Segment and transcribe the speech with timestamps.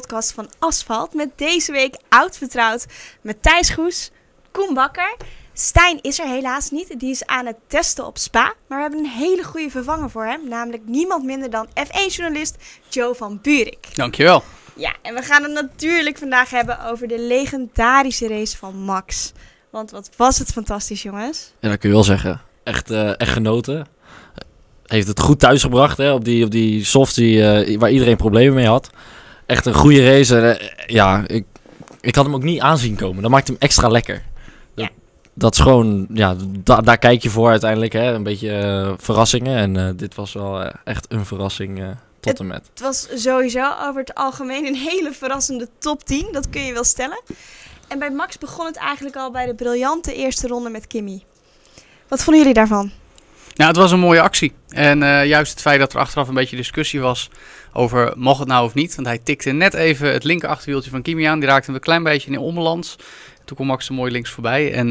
[0.00, 1.14] podcast van Asfalt.
[1.14, 2.86] Met deze week oud vertrouwd
[3.22, 4.10] Matthijs Goes,
[4.50, 5.16] Koen Bakker.
[5.52, 8.54] Stijn is er helaas niet, die is aan het testen op Spa.
[8.68, 12.56] Maar we hebben een hele goede vervanger voor hem, namelijk niemand minder dan F1-journalist
[12.88, 13.88] Joe van Buurik.
[13.92, 14.42] Dankjewel.
[14.74, 19.32] Ja, en we gaan het natuurlijk vandaag hebben over de legendarische race van Max.
[19.70, 21.52] Want wat was het fantastisch, jongens.
[21.60, 22.40] Ja, dat kun je wel zeggen.
[22.62, 23.86] Echt, eh, echt genoten.
[24.86, 28.54] Heeft het goed thuisgebracht hè, op die, op die softs die, eh, waar iedereen problemen
[28.54, 28.90] mee had.
[29.46, 30.38] Echt een goede race.
[30.40, 31.44] Eh, ja, ik,
[32.00, 33.22] ik had hem ook niet aanzien komen.
[33.22, 34.22] Dat maakt hem extra lekker.
[34.74, 34.90] Dat, Ja.
[35.34, 37.92] dat is gewoon, ja, da- daar kijk je voor uiteindelijk.
[37.92, 39.56] Hè, een beetje eh, verrassingen.
[39.58, 41.88] En eh, dit was wel echt een verrassing eh,
[42.20, 42.66] tot en met.
[42.70, 46.84] Het was sowieso over het algemeen een hele verrassende top 10, dat kun je wel
[46.84, 47.22] stellen.
[47.88, 51.22] En bij Max begon het eigenlijk al bij de briljante eerste ronde met Kimmy.
[52.08, 52.90] Wat vonden jullie daarvan?
[53.54, 54.52] Ja, het was een mooie actie.
[54.68, 57.30] En eh, juist het feit dat er achteraf een beetje discussie was
[57.72, 58.94] over mocht het nou of niet.
[58.94, 61.40] Want hij tikte net even het linker achterwieltje van Kimi aan.
[61.40, 62.96] Die raakte een klein beetje in onbalans.
[63.46, 64.72] Toen kwam Max mooi links voorbij.
[64.72, 64.86] En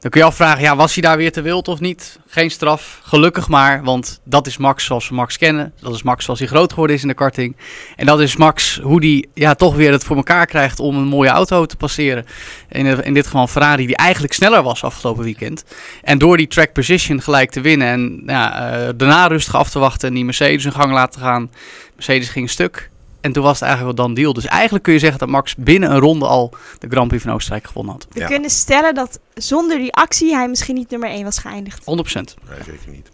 [0.00, 2.18] dan kun je afvragen, ja, was hij daar weer te wild of niet?
[2.26, 3.84] Geen straf, gelukkig maar.
[3.84, 5.72] Want dat is Max zoals we Max kennen.
[5.80, 7.56] Dat is Max zoals hij groot geworden is in de karting.
[7.96, 11.06] En dat is Max hoe die ja, toch weer het voor elkaar krijgt om een
[11.06, 12.26] mooie auto te passeren.
[12.68, 15.64] In, in dit geval Ferrari die eigenlijk sneller was afgelopen weekend.
[16.02, 19.78] En door die track position gelijk te winnen en ja, eh, daarna rustig af te
[19.78, 21.50] wachten en die Mercedes hun gang laten gaan.
[21.94, 22.90] Mercedes ging stuk.
[23.24, 24.32] En toen was het eigenlijk wel dan deal.
[24.32, 27.32] Dus eigenlijk kun je zeggen dat Max binnen een ronde al de Grand Prix van
[27.32, 28.06] Oostenrijk gewonnen had.
[28.10, 28.26] We Ja.
[28.26, 31.84] kunnen stellen dat zonder die actie hij misschien niet nummer 1 was geëindigd.
[31.84, 32.34] 100%.
[32.48, 33.08] Nee, zeker niet.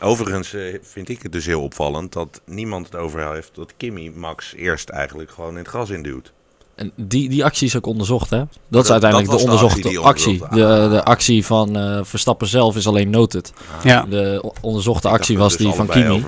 [0.00, 4.12] Overigens eh, vind ik het dus heel opvallend dat niemand het over heeft dat Kimmy
[4.14, 6.32] Max eerst eigenlijk gewoon in het gras induwt.
[6.80, 8.36] En die, die actie is ook onderzocht, hè?
[8.38, 10.32] Dat, Dat- is uiteindelijk dat de de onderzochte actie actie.
[10.32, 13.52] die onderzocht- De, de actie van eh, Verstappen zelf is alleen noted.
[13.82, 14.06] Ja.
[14.10, 16.24] De onderzochte actie was die van Kimi.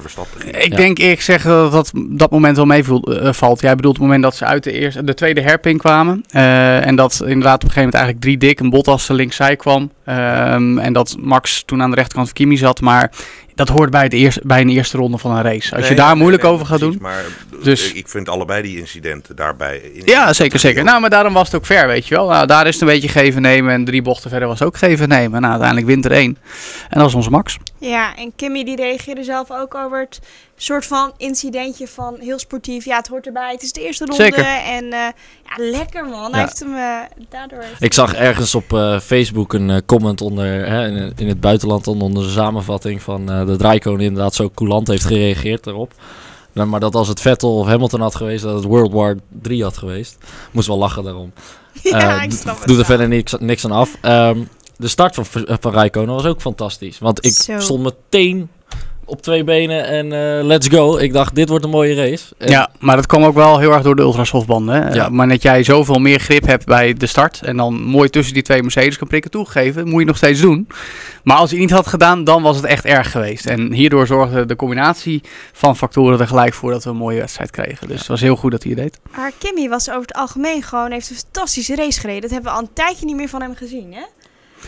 [0.47, 0.77] Ik Ja.
[0.77, 3.61] denk eerlijk gezegd dat dat, dat moment wel meevalt.
[3.61, 6.25] Jij bedoelt het moment dat ze uit de, eerste, de tweede herping kwamen.
[6.31, 9.91] eh, en dat inderdaad op een gegeven moment eigenlijk drie dik een Bottas linkszij kwam.
[10.05, 12.81] Ehm, en dat Max toen aan de rechterkant van Kimi zat.
[12.81, 13.11] Maar
[13.55, 15.77] dat hoort bij, de eerste, bij een eerste ronde van een race.
[15.77, 17.09] Als je daar nee, moeilijk nee, over gaat precies, doen.
[17.09, 17.25] Maar
[17.63, 19.77] Dus- ik vind allebei die incidenten daarbij.
[19.79, 20.85] in- Ja, zeker, zeker.
[20.85, 22.29] Nou, maar daarom was het ook fair, weet je wel.
[22.29, 23.73] Nou, daar is het een beetje geven nemen.
[23.73, 25.41] En drie bochten verder was het ook geven nemen.
[25.41, 26.39] Nou, uiteindelijk wint er één.
[26.83, 27.57] En dat was onze Max.
[27.89, 30.21] Ja, en Kimmy die reageerde zelf ook over het
[30.57, 32.85] soort van incidentje van heel sportief.
[32.85, 33.53] Ja, het hoort erbij.
[33.53, 34.23] Het is de eerste ronde.
[34.23, 34.45] Zeker.
[34.47, 34.91] En eh,
[35.45, 36.33] ja, lekker man.
[36.33, 36.99] Hij heeft hem eh,
[37.29, 37.59] daardoor...
[37.63, 41.87] heeft Ik zag ergens op eh, Facebook een comment onder, hè, in, in het buitenland
[41.87, 45.93] onder de samenvatting van dat Raikkonen inderdaad zo coulant heeft gereageerd daarop.
[46.53, 49.63] Nou, maar dat als het Vettel of Hamilton had geweest, dat het World War 3
[49.63, 50.19] had geweest.
[50.51, 51.33] Moest wel lachen daarom.
[51.83, 53.97] ja, ik snap het Doet er verder niks, niks aan af.
[54.01, 54.39] Ehm,
[54.83, 55.25] de start van,
[55.61, 56.99] van Raikkonen was ook fantastisch.
[56.99, 57.59] Want ik Zo.
[57.61, 58.49] stond meteen
[59.05, 60.97] op twee benen en eh, let's go.
[60.97, 62.25] Ik dacht, dit wordt een mooie race.
[62.39, 64.83] En- Ja, maar dat kwam ook wel heel erg door de ultrasoftbanden.
[64.83, 64.93] Hè?
[64.95, 65.09] Ja.
[65.09, 67.43] Maar net jij zoveel meer grip hebt bij de start.
[67.43, 69.89] En dan mooi tussen die twee Mercedes kan prikken toegeven.
[69.89, 70.69] Moet je nog steeds doen.
[71.25, 73.47] Maar als hij niet had gedaan, dan was het echt erg geweest.
[73.47, 75.23] En hierdoor zorgde de combinatie
[75.53, 77.89] van factoren er gelijk voor dat we een mooie wedstrijd kregen.
[77.89, 78.99] Dus het was heel goed dat hij het deed.
[79.17, 82.21] Maar Kimmy was over het algemeen gewoon, heeft een fantastische race gereden.
[82.23, 84.03] Dat hebben we al een tijdje niet meer van hem gezien, hè?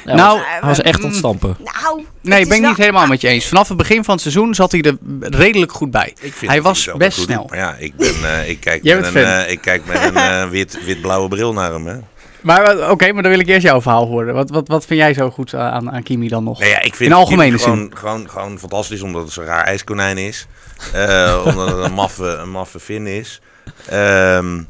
[0.04, 1.56] Ja, Nou, was- hij was echt mm, ontstampen.
[1.82, 3.46] Nou, Nee, ben ik niet helemaal met je eens.
[3.48, 6.14] Vanaf het begin van het seizoen zat hij er redelijk goed bij.
[6.20, 7.40] Ik vind Hij was best goed snel.
[7.40, 7.50] doet.
[7.50, 10.16] Maar ja, ik, ben, eh, ik, kijk Jij met een, eh, ik kijk met een
[10.16, 11.86] eh, wit, wit-blauwe bril naar hem.
[11.86, 11.96] Hè.
[12.40, 14.34] Maar eh, oké, maar dan wil ik eerst jouw verhaal horen.
[14.34, 16.58] Wat, wat, wat vind jij zo goed aan, aan Kimi dan nog?
[16.58, 17.68] Nee, ja, ik vind In algemene zin.
[17.68, 20.46] gewoon, gewoon, gewoon fantastisch omdat het zo'n raar ijskonijn is.
[20.92, 23.40] Eh, omdat het een maffe, een maffe Fin is.
[23.88, 24.62] Ehm,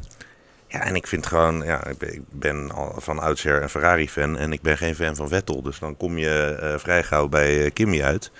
[0.75, 4.61] ja, en ik vind gewoon, ja, ik ben, al van oudsher een Ferrari-fan en ik
[4.61, 5.61] ben geen fan van Vettel.
[5.61, 8.31] Dus dan kom je eh, vrij gauw bij eh, Kimi uit.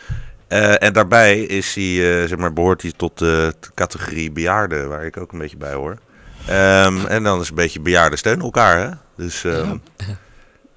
[0.47, 5.17] Eh, en daarbij is hij, zeg maar, behoort hij tot de categorie bejaarden, waar ik
[5.17, 5.97] ook een beetje bij hoor.
[6.47, 8.89] Ehm, en dan is een beetje bejaarden steunen elkaar, hè?
[9.15, 9.77] Dus, ehm,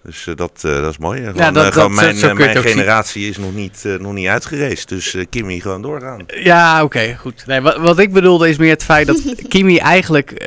[0.09, 1.21] dus eh, dat, eh, dat is mooi.
[1.23, 2.63] Gewoon, dat- eh, gewoon dat- mijn, zo mijn zien.
[2.63, 4.89] generatie is nog niet, nog niet uitgereisd.
[4.89, 6.25] Dus Kimi gewoon doorgaan.
[6.43, 7.45] Ja, oké, goed.
[7.47, 10.47] Nee, wat, wat ik bedoelde is meer het feit dat Kimi eigenlijk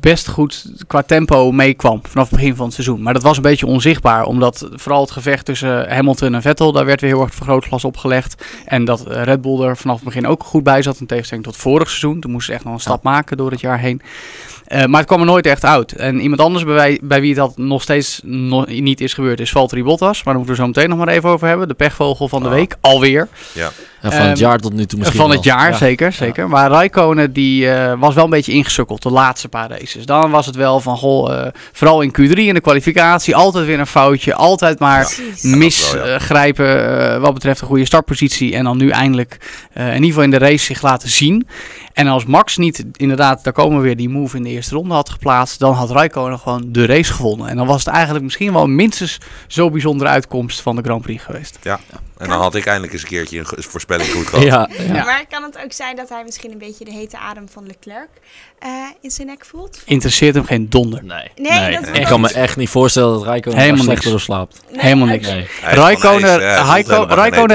[0.00, 3.02] best goed qua tempo meekwam vanaf het begin van het seizoen.
[3.02, 6.84] Maar dat was een beetje onzichtbaar, omdat vooral het gevecht tussen Hamilton en Vettel, daar
[6.84, 8.44] werd weer heel erg vergrootglas opgelegd.
[8.64, 11.56] En dat Red Bull er vanaf het begin ook goed bij zat, in tegenstelling tot
[11.56, 12.20] vorig seizoen.
[12.20, 14.02] Toen moesten ze echt nog een stap maken door het jaar heen.
[14.70, 15.92] Eh, maar het kwam er nooit echt uit.
[15.92, 19.50] En iemand anders bij, wij- bij wie dat nog steeds no- niet is gebeurd is
[19.50, 20.14] Valtteri Bottas.
[20.16, 21.68] Maar daar moeten we zo meteen nog maar even over hebben.
[21.68, 22.54] De pechvogel van de Ah.
[22.54, 23.28] week, alweer.
[23.52, 23.70] Ja.
[24.02, 25.54] Ja, van het Ehm, jaar tot nu toe misschien van het wel.
[25.56, 25.76] jaar, Ja.
[25.76, 26.48] zeker, zeker.
[26.48, 30.06] Maar Raikkonen die eh, was wel een beetje ingesukkeld de laatste paar races.
[30.06, 33.78] Dan was het wel van, goh, eh, vooral in Q3 in de kwalificatie, altijd weer
[33.78, 34.34] een foutje.
[34.34, 38.54] Altijd maar misgrijpen eh, wat betreft een goede startpositie.
[38.54, 39.36] En dan nu eindelijk
[39.72, 41.46] eh, in ieder geval in de race zich laten zien.
[41.92, 44.94] En als Max niet inderdaad, daar komen we weer, die move in de eerste ronde
[44.94, 47.48] had geplaatst, dan had Raikkonen gewoon de race gewonnen.
[47.48, 51.22] En dan was het eigenlijk misschien wel minstens zo bijzondere uitkomst van de Grand Prix
[51.22, 51.58] geweest.
[52.18, 54.44] En dan had ik eindelijk eens een keertje een voorspelling goed gehad.
[54.44, 55.04] Ja, Ja.
[55.04, 58.08] Maar kan het ook zijn dat hij misschien een beetje de hete adem van Leclerc
[58.58, 58.68] eh,
[59.00, 59.82] in zijn nek voelt?
[59.84, 61.04] Interesseert hem geen donder.
[61.04, 61.28] Nee.
[61.36, 64.26] Nee, dat- ik kan me echt niet voorstellen dat Rijkonen Helemaal slechter niks.
[64.26, 64.60] door slaapt.
[64.70, 65.26] Nee, Helemaal niks.
[65.26, 65.46] Nee.
[65.60, 65.68] Ja,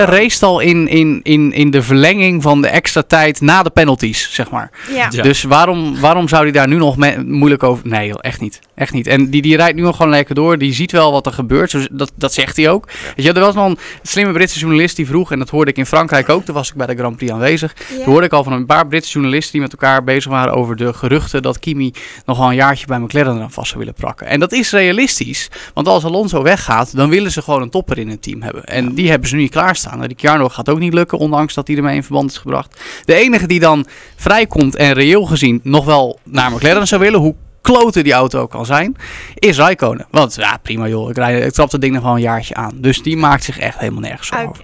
[0.07, 0.15] aan.
[0.15, 4.25] race al in, in, in, in de verlenging van de extra tijd na de penalties,
[4.33, 4.69] zeg maar.
[4.94, 5.07] Ja.
[5.12, 5.24] Ja.
[5.24, 7.88] Dus waarom, waarom zou hij daar nu nog me- moeilijk over...
[7.88, 8.60] Nee, joh, echt niet.
[8.75, 9.07] Echt niet.
[9.07, 10.57] En die, die rijdt nu nog gewoon lekker door.
[10.57, 11.69] Die ziet wel wat er gebeurt.
[11.69, 12.88] Zo, dat, dat zegt hij ook.
[13.16, 15.31] Weet je, er was nog een slimme Britse journalist die vroeg...
[15.31, 16.45] en dat hoorde ik in Frankrijk ook.
[16.45, 17.74] Toen was ik bij de Grand Prix aanwezig.
[17.77, 17.95] Ja.
[17.95, 19.51] Toen hoorde ik al van een paar Britse journalisten...
[19.51, 21.42] die met elkaar bezig waren over de geruchten...
[21.42, 21.94] dat Kimi
[22.25, 24.27] nog wel een jaartje bij McLaren eraan vast zou willen prakken.
[24.27, 25.50] En dat is realistisch.
[25.74, 26.95] Want als Alonso weggaat...
[26.95, 28.63] dan willen ze gewoon een topper in het team hebben.
[28.63, 29.98] En die hebben ze nu niet klaarstaan.
[29.98, 31.18] Nou, Ricciardo gaat ook niet lukken...
[31.18, 32.81] ondanks dat hij ermee in verband is gebracht.
[33.06, 37.35] De enige die dan vrijkomt en reëel gezien nog wel naar McLaren zou willen, hoe
[37.62, 38.95] kloten die auto ook kan zijn,
[39.35, 40.07] is Raikkonen.
[40.12, 42.71] Want ja, prima joh, ik, rijd, ik trap dat ding nog wel een jaartje aan.
[42.75, 44.63] Dus die maakt zich echt helemaal nergens over.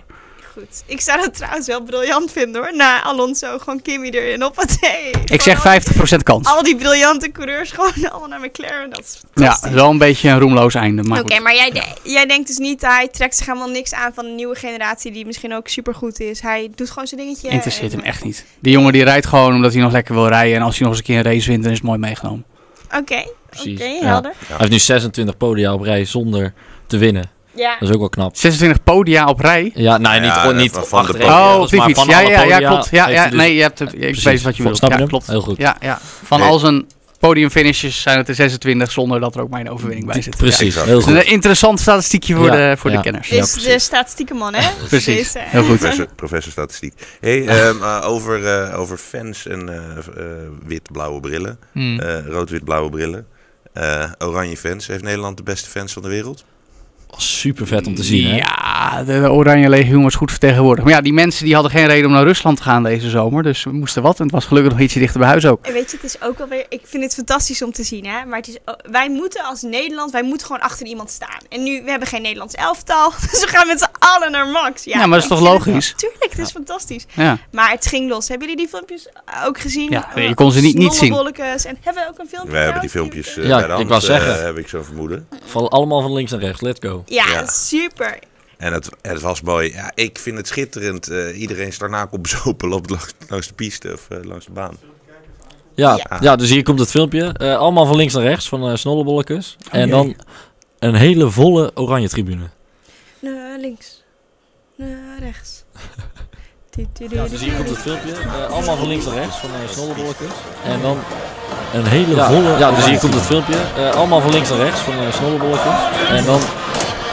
[0.67, 0.83] Goed.
[0.85, 2.75] Ik zou dat trouwens wel briljant vinden hoor.
[2.75, 5.81] Na Alonso gewoon Kimi erin op hey, Ik zeg
[6.15, 6.47] 50% kans.
[6.47, 8.89] Al die briljante coureurs gewoon allemaal naar McLaren.
[8.89, 11.03] Dat is Ja, wel een beetje een roemloos einde.
[11.03, 14.13] Maar Oké, maar jij, de- jij denkt dus niet, hij trekt zich helemaal niks aan
[14.13, 16.39] van de nieuwe generatie die misschien ook supergoed is.
[16.41, 17.49] Hij doet gewoon zijn dingetje.
[17.49, 18.45] Interesseert en- hem echt niet.
[18.59, 20.55] Die jongen die rijdt gewoon omdat hij nog lekker wil rijden.
[20.55, 22.45] En als hij nog eens een keer een race wint, dan is het mooi meegenomen.
[22.97, 23.23] Oké,
[23.59, 24.05] oké, Ja.
[24.05, 24.33] helder.
[24.47, 26.53] Hij heeft nu 26 podia op rij zonder
[26.87, 27.29] te winnen.
[27.55, 27.75] Ja.
[27.79, 28.35] Dat is ook wel knap.
[28.37, 29.71] 26 podia op rij.
[29.75, 31.53] Ja, nee, niet, Ja, niet van- de podia.
[31.55, 31.99] Oh, op die maar fiets.
[31.99, 32.87] van Ja, ja, ja, klopt.
[32.91, 34.77] Ja, ja, dus- nee, je hebt het, ik weet wat je bedoelt.
[34.77, 35.27] Snap je Ja, klopt.
[35.27, 35.57] Heel goed.
[35.57, 35.99] Ja, ja.
[36.23, 36.49] Van Nee.
[36.49, 36.85] al zijn
[37.19, 40.37] podiumfinishes zijn het er 26 zonder dat er ook mijn overwinning bij zit.
[40.37, 41.13] Precies, heel goed.
[41.13, 42.97] een interessant statistiekje voor, Ja, de, voor ja.
[42.97, 43.27] de kenners.
[43.27, 44.69] Ja, Is de statistieke man, hè?
[44.87, 45.15] Precies.
[45.15, 45.39] Deze.
[45.41, 45.77] Heel goed.
[45.79, 46.93] Professor, professor statistiek.
[47.19, 50.03] Hey, ehm, eh, over, eh, over fans en eh, eh,
[50.65, 51.59] wit-blauwe brillen.
[51.71, 51.99] Hmm.
[51.99, 53.27] Eh, Rood-wit-blauwe brillen.
[53.73, 54.87] Eh, oranje fans.
[54.87, 56.43] Heeft Nederland de beste fans van de wereld?
[57.17, 58.35] Super vet om te zien, hè?
[58.37, 60.85] Ja, de Oranje Legioen was goed vertegenwoordigd.
[60.87, 63.43] Maar ja, die mensen die hadden geen reden om naar Rusland te gaan deze zomer.
[63.43, 64.17] Dus we moesten wat.
[64.17, 65.65] En het was gelukkig nog ietsje dichter bij huis ook.
[65.65, 66.65] En weet je, het is ook wel weer.
[66.69, 68.25] Ik vind het fantastisch om te zien, hè?
[68.25, 68.57] Maar het is,
[68.91, 71.37] wij moeten als Nederland, wij moeten gewoon achter iemand staan.
[71.49, 73.11] En nu, we hebben geen Nederlands elftal.
[73.31, 74.83] Dus we gaan met z'n allen naar Max.
[74.83, 75.93] Ja, Ja, maar dat is toch het- logisch?
[75.97, 77.05] tuurlijk, het is fantastisch.
[77.15, 77.37] Ja.
[77.51, 78.27] Maar het ging los.
[78.27, 79.07] Hebben jullie die filmpjes
[79.45, 79.89] ook gezien?
[79.91, 81.13] Ja, nee, je kon ze niet- niet zien.
[81.13, 82.51] En hebben we ook een filmpje?
[82.51, 84.37] Wij hebben die filmpjes eh, Ja, ik wou zeggen.
[84.39, 85.27] eh, heb ik zo vermoeden.
[85.45, 87.00] Van, allemaal van links naar rechts, let's go.
[87.05, 87.45] Ja, Ja.
[87.45, 88.19] super.
[88.57, 89.71] En het, het was mooi.
[89.73, 91.07] Ja, ik vind het schitterend.
[91.09, 94.51] Eh, iedereen is daarna op bezopen loopt langs, langs de piste of eh, langs de
[94.51, 94.77] baan.
[95.75, 96.17] Ja, Ja.
[96.21, 96.35] ja.
[96.35, 97.33] dus hier komt het filmpje.
[97.37, 99.57] Eh, allemaal van links naar rechts, van uh, snollebolletjes.
[99.71, 99.89] en jee.
[99.89, 100.15] dan
[100.79, 102.49] een hele volle oranje tribune.
[103.19, 104.03] Naar links.
[104.75, 105.63] Naar rechts.
[107.09, 108.11] Ja, dus hier komt het filmpje.
[108.13, 110.31] Eh, allemaal van links naar rechts, van uh, snollebolletjes.
[110.63, 110.97] En dan
[111.73, 112.57] een hele volle...
[112.57, 113.55] Ja, dus hier komt het filmpje.
[113.77, 115.75] Eh, allemaal van links naar rechts, van uh, snollebolletjes.
[116.09, 116.39] En dan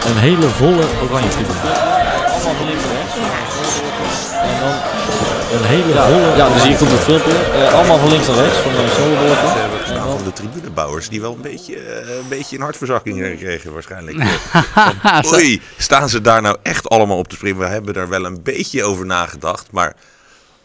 [0.06, 1.58] een hele volle oranje tribune.
[1.58, 4.30] Allemaal van links naar rechts, van snollebolletjes.
[4.32, 6.36] En dan een hele volle...
[6.36, 7.32] Ja, dus hier komt het filmpje.
[7.52, 9.50] Eh, allemaal van links naar rechts, van uh, Dat snollebolletjes.
[9.52, 12.56] hebben we En gedaan dan- van de tribunebouwers die wel een beetje, eh, een beetje
[12.56, 14.18] een hartverzakking eh, kregen waarschijnlijk.
[14.18, 17.58] Eh, Zo- Oei, staan ze daar nou echt allemaal op te springen?
[17.58, 19.94] We hebben daar wel een beetje over nagedacht, maar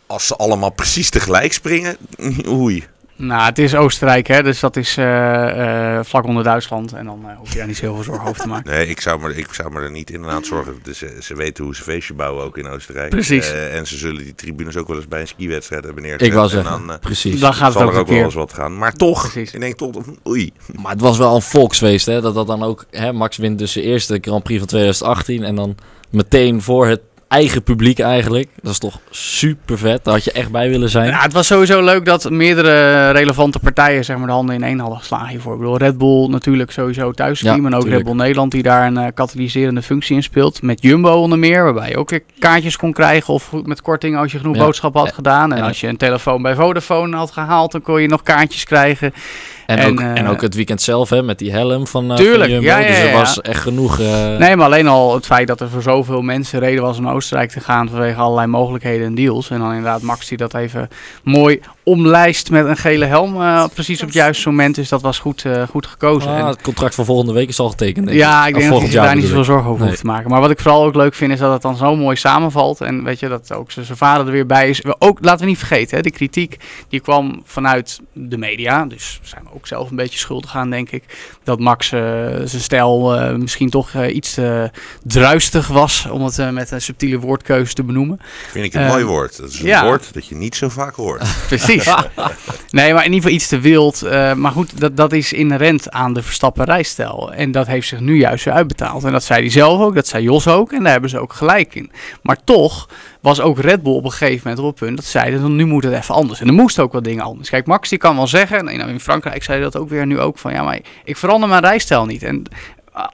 [0.07, 1.97] als ze allemaal precies tegelijk springen,
[2.47, 2.87] oei.
[3.15, 6.93] Nou, het is Oostenrijk, hè, dus dat is eh, eh, vlak onder Duitsland.
[6.93, 8.71] En dan eh, hoef je daar niet zo heel veel zorgen over te maken.
[8.71, 10.79] Nee, ik zou, me, ik zou me er niet inderdaad zorgen.
[10.83, 13.09] Dus, ze weten hoe ze feestje bouwen ook in Oostenrijk.
[13.09, 13.51] Precies.
[13.51, 16.33] Eh, en ze zullen die tribunes ook wel eens bij een skiwedstrijd hebben neergezet.
[16.33, 17.39] Ik En zeggen, dan eh, precies.
[17.39, 18.77] Dan gaat het zal ook er ook wel eens wat gaan.
[18.77, 19.53] Maar toch, Precies.
[19.53, 20.53] ik denk toch, oei.
[20.81, 22.21] Maar het was wel een volksfeest, hè?
[22.21, 22.85] Dat dat dan ook...
[22.91, 25.43] Hè, Max wint dus de eerste Grand Prix van 2018.
[25.43, 25.75] En dan
[26.09, 27.01] meteen voor het
[27.33, 28.49] eigen publiek eigenlijk.
[28.61, 30.03] Dat is toch super vet.
[30.03, 31.07] Daar had je echt bij willen zijn.
[31.09, 34.79] Ja, het was sowieso leuk dat meerdere relevante partijen zeg maar, de handen in één
[34.79, 35.53] hadden geslagen hiervoor.
[35.53, 37.61] Ik bedoel, Red Bull natuurlijk sowieso thuisteam.
[37.61, 38.03] Ja, en ook tuurlijk.
[38.03, 40.61] Red Bull Nederland die daar een eh, katalyserende functie in speelt.
[40.61, 43.33] Met Jumbo onder meer, waarbij je ook weer kaartjes kon krijgen.
[43.33, 44.63] Of met korting als je genoeg Ja.
[44.63, 45.15] boodschappen had Ja.
[45.15, 45.51] gedaan.
[45.51, 48.63] En En- als je een telefoon bij Vodafone had gehaald, dan kon je nog kaartjes
[48.63, 49.13] krijgen.
[49.65, 51.23] En, En, ook, eh, en ook het weekend zelf, hè?
[51.23, 52.67] Met die helm van, eh Tuurlijk, van Jumbo.
[52.67, 53.99] ja, ja, Dus er was echt genoeg...
[53.99, 57.03] eh, Nee, maar alleen al het feit dat er voor zoveel mensen reden was om
[57.03, 59.49] naar Oostenrijk te gaan vanwege allerlei mogelijkheden en deals.
[59.49, 60.87] En dan inderdaad Max die dat even
[61.23, 64.75] mooi omlijst met een gele helm eh, precies op het juiste moment.
[64.75, 66.31] Dus dat was goed, eh, goed gekozen.
[66.31, 68.05] Ah, En- het contract voor volgende week is al getekend.
[68.05, 69.87] denk ja, ik Of denk dat je daar niet zoveel zorgen over Nee.
[69.89, 70.29] hoeft te maken.
[70.29, 72.81] Maar wat ik vooral ook leuk vind, is dat het dan zo mooi samenvalt.
[72.81, 74.81] En weet je, dat ook zijn vader er weer bij is.
[74.81, 76.57] We ook, laten we niet vergeten, hè, de kritiek
[76.89, 78.85] die kwam vanuit de media.
[78.85, 81.03] Dus zijn we ook zelf een beetje schuldig aan, denk ik.
[81.43, 81.99] Dat Max eh,
[82.43, 84.71] zijn stijl eh, misschien toch iets te
[85.03, 86.07] druistig was.
[86.11, 88.19] Om het met een subtiele woordkeuze te benoemen.
[88.47, 89.37] Vind ik een mooi woord.
[89.37, 89.83] Dat is een ja.
[89.83, 91.23] woord dat je niet zo vaak hoort.
[91.47, 91.72] Precies.
[92.71, 94.01] nee, maar in ieder geval iets te wild.
[94.01, 97.33] eh, maar goed, dat, dat is inherent aan de Verstappen rijstijl.
[97.33, 99.03] En dat heeft zich nu juist weer uitbetaald.
[99.03, 100.71] En dat zei hij zelf ook, dat zei Jos ook.
[100.71, 101.91] En daar hebben ze ook gelijk in.
[102.21, 102.89] Maar toch
[103.21, 105.65] was ook Red Bull op een gegeven moment op het punt dat zeiden, dan nu
[105.65, 106.41] moet het even anders.
[106.41, 107.49] En er moesten ook wat dingen anders.
[107.49, 110.19] Kijk, Max die kan wel zeggen, nou, in Frankrijk zei hij dat ook weer nu
[110.19, 112.23] ook, van ja, maar ik verander mijn rijstijl niet.
[112.23, 112.43] En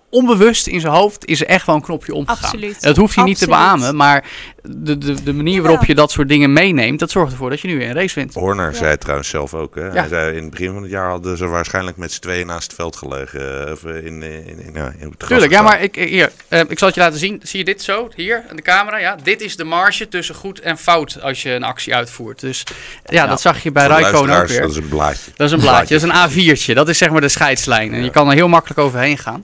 [0.10, 2.44] onbewust in zijn hoofd is er echt wel een knopje omgegaan.
[2.44, 2.82] Absoluut.
[2.82, 4.26] Dat hoef je niet te beamen, maar
[4.64, 7.68] de, de, de manier waarop je dat soort dingen meeneemt, dat zorgt ervoor dat je
[7.68, 8.34] nu weer een race wint.
[8.34, 8.78] Horner Ja.
[8.78, 9.76] zei het trouwens zelf ook.
[9.76, 9.86] Hè?
[9.86, 9.92] Ja.
[9.94, 12.64] Hij zei in het begin van het jaar hadden ze waarschijnlijk met z'n tweeën naast
[12.68, 13.66] het veld gelegen.
[13.66, 16.10] eh, Of in, in, in, in, ja, in het gras Tuurlijk, ja, maar ik, ik-
[16.10, 17.40] hier, eh, ik zal het je laten zien.
[17.44, 18.98] Zie je dit zo, hier, aan de camera?
[19.00, 22.40] Ja, dit is de marge tussen goed en fout als je een actie uitvoert.
[22.40, 22.64] Dus
[23.06, 24.62] ja, dat zag je bij Raikkonen ook weer.
[24.62, 25.32] Dat is een blaadje.
[25.36, 26.74] Dat is een blaadje, dat is een A4'tje.
[26.74, 27.94] Dat is zeg maar de scheidslijn.
[27.94, 29.44] En je kan er heel makkelijk overheen gaan.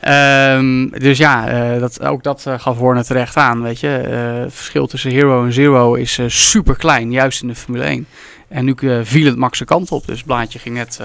[0.00, 3.96] Ehm, dus ja, eh, dat, ook dat eh, gaf Horner terecht aan, weet je.
[3.96, 8.06] Eh, het verschil tussen Hero en Zero is super klein, juist in de Formule 1.
[8.48, 11.00] En nu viel het Max de kant op, dus het blaadje ging net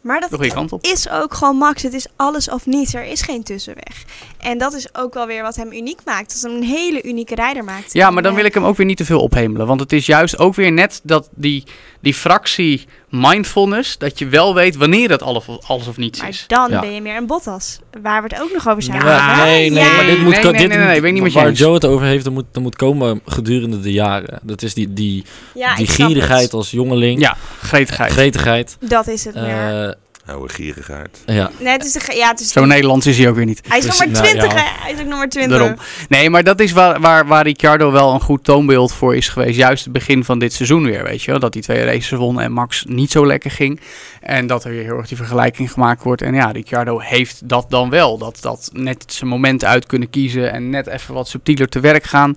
[0.00, 0.40] Maar dat
[0.80, 1.82] is ook gewoon Max.
[1.82, 2.94] Het is alles of niets.
[2.94, 4.04] Er is geen tussenweg.
[4.38, 6.32] En dat is ook wel weer wat hem uniek maakt.
[6.32, 7.92] Dat hem een hele unieke rijder maakt.
[7.92, 9.66] Ja, maar dan wil ik hem ook weer niet te veel ophemelen.
[9.66, 11.64] Want het is juist ook weer net dat die,
[12.00, 16.28] die fractie mindfulness, dat je wel weet wanneer dat alles of, alles of niets Maar
[16.28, 16.44] is.
[16.46, 16.80] dan Ja.
[16.80, 17.78] ben je meer een Bottas.
[18.02, 19.04] Waar we het ook nog over zijn.
[19.04, 19.94] Ja, nee, nee, Ja.
[19.96, 21.52] maar dit moet, Nee, nee, dit nee, nee, weet niet waar.
[21.52, 24.38] Joe het over heeft, dat moet, dat moet komen gedurende de jaren.
[24.42, 27.20] Dat is die, die, Ja, die gierigheid als jongeling.
[27.20, 28.12] Ja, gretigheid.
[28.12, 28.76] Gretigheid.
[28.80, 29.94] Dat is het meer.
[30.30, 31.18] Oude gierigheid.
[31.26, 31.50] ja.
[31.58, 33.60] nee, het is de, ja, het is Zo Nederlands is hij ook weer niet.
[33.68, 34.64] Hij is nog maar Precies, 20, nou, ja.
[34.64, 34.82] hè?
[34.82, 35.58] Hij is ook nog maar 20.
[35.58, 35.76] Daarom.
[36.08, 39.56] Nee, maar dat is waar, waar, waar Ricciardo wel een goed toonbeeld voor is geweest.
[39.56, 41.40] Juist het begin van dit seizoen weer, weet je wel.
[41.40, 43.80] Dat die twee races wonnen en Max niet zo lekker ging.
[44.20, 46.22] En dat er weer heel erg die vergelijking gemaakt wordt.
[46.22, 48.18] En ja, Ricciardo heeft dat dan wel.
[48.18, 52.04] Dat, dat net zijn moment uit kunnen kiezen en net even wat subtieler te werk
[52.04, 52.36] gaan.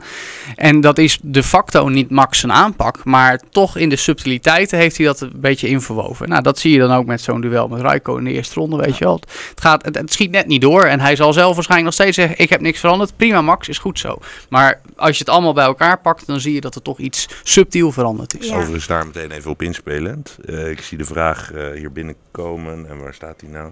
[0.56, 3.04] En dat is de facto niet Max zijn aanpak.
[3.04, 6.30] Maar toch in de subtiliteiten heeft hij dat een beetje inverwoven.
[6.30, 8.78] Nou, dat zie je dan ook met zo'n duel met Raikkonen in de eerste ronde,
[8.78, 9.20] weet je wel.
[9.50, 10.84] Het, gaat, het, het schiet net niet door.
[10.84, 13.18] En hij zal zelf waarschijnlijk nog steeds zeggen: Ik heb niks veranderd.
[13.18, 14.18] Prima, Max, is goed zo.
[14.50, 17.28] Maar als je het allemaal bij elkaar pakt, dan zie je dat er toch iets
[17.44, 18.48] subtiel veranderd is.
[18.48, 18.56] Ja.
[18.56, 20.38] Overigens daar meteen even op inspelend.
[20.46, 22.90] Eh, ik zie de vraag eh, hier binnenkomen.
[22.90, 23.72] En waar staat die nou?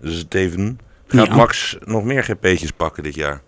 [0.00, 1.34] Dus Steven, gaat Ja.
[1.34, 3.40] Max nog meer GP'tjes pakken dit jaar?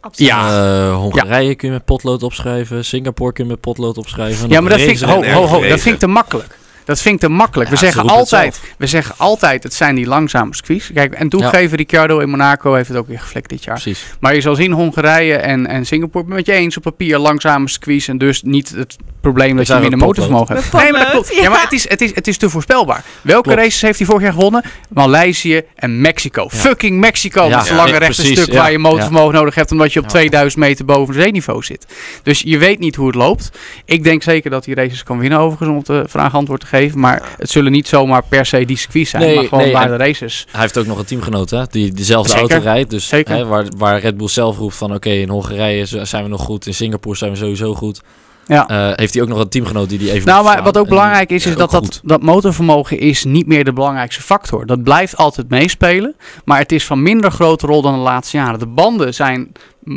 [0.00, 0.30] Absoluut.
[0.30, 0.88] Ja.
[0.88, 2.84] Eh, Hongarije kun je met potlood opschrijven.
[2.84, 4.48] Singapore kun je met potlood opschrijven.
[4.48, 6.58] Ja, maar dat vind, ik, ho, ho, ho, dat vind ik te makkelijk.
[6.84, 7.70] Dat vind ik te makkelijk.
[7.70, 10.92] Ja, we, ze zeggen altijd, we zeggen altijd, het zijn die langzame squeeze.
[10.92, 13.80] Kijk, en toegeven, Ricciardo in Monaco heeft het ook weer geflekt dit jaar.
[13.80, 14.04] Precies.
[14.20, 18.10] Maar je zal zien, Hongarije en, en Singapore, met je eens, op papier langzame squeeze.
[18.10, 20.72] En dus niet het probleem dat je zijn we minder motorvermogen hebt.
[20.72, 21.34] Nee, maar dat klopt.
[21.34, 23.04] Ja, maar het is, het, is, het is te voorspelbaar.
[23.22, 23.58] Welke Klopt.
[23.58, 24.62] races heeft hij vorig jaar gewonnen?
[24.88, 26.42] Maleisië en Mexico.
[26.50, 26.58] Ja.
[26.58, 27.48] Fucking Mexico.
[27.48, 29.70] Ja, met zijn ja, lange ja, rechte precies, stuk ja, waar je motorvermogen nodig hebt,
[29.70, 30.10] omdat je op Ja.
[30.10, 31.86] 2000 meter boven zeeniveau zit.
[32.22, 33.50] Dus je weet niet hoe het loopt.
[33.84, 36.71] Ik denk zeker dat hij races kan winnen, overigens, om de vraag antwoord te geven.
[36.94, 37.28] Maar Ja.
[37.38, 39.96] het zullen niet zomaar per se die circuits zijn, Nee, maar gewoon nee, waar de
[39.96, 40.46] races.
[40.50, 41.62] Hij heeft ook nog een teamgenoot, hè?
[41.70, 42.50] Die dezelfde Zeker.
[42.50, 42.90] auto rijdt.
[42.90, 43.34] Dus Zeker.
[43.34, 44.94] Hè, waar, waar Red Bull zelf roept van...
[44.94, 46.66] Oké, in Hongarije zijn we nog goed.
[46.66, 48.00] In Singapore zijn we sowieso goed.
[48.46, 48.68] Ja.
[48.68, 51.30] Eh, heeft hij ook nog een teamgenoot die die even Nou, maar wat ook belangrijk
[51.30, 54.66] is, is ja, dat, dat dat motorvermogen is niet meer de belangrijkste factor.
[54.66, 58.58] Dat blijft altijd meespelen, maar het is van minder grote rol dan de laatste jaren.
[58.58, 59.52] De banden zijn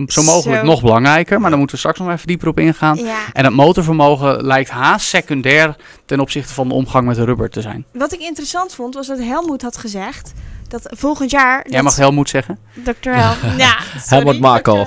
[0.07, 0.65] zo mogelijk Zo.
[0.65, 2.97] nog belangrijker, maar daar moeten we straks nog even dieper op ingaan.
[2.97, 3.17] Ja.
[3.33, 5.75] En het motorvermogen lijkt haast secundair
[6.05, 7.85] ten opzichte van de omgang met de rubber te zijn.
[7.91, 10.33] Wat ik interessant vond, was dat Helmoet had gezegd
[10.67, 11.61] dat volgend jaar...
[11.63, 12.57] Jij dat mag Helmoet zeggen.
[12.73, 13.09] Dr.
[13.09, 13.99] Hel ja, sorry.
[13.99, 14.09] Dr.
[14.09, 14.85] Helmoet Marko.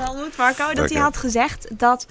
[0.75, 2.07] Dat hij had gezegd dat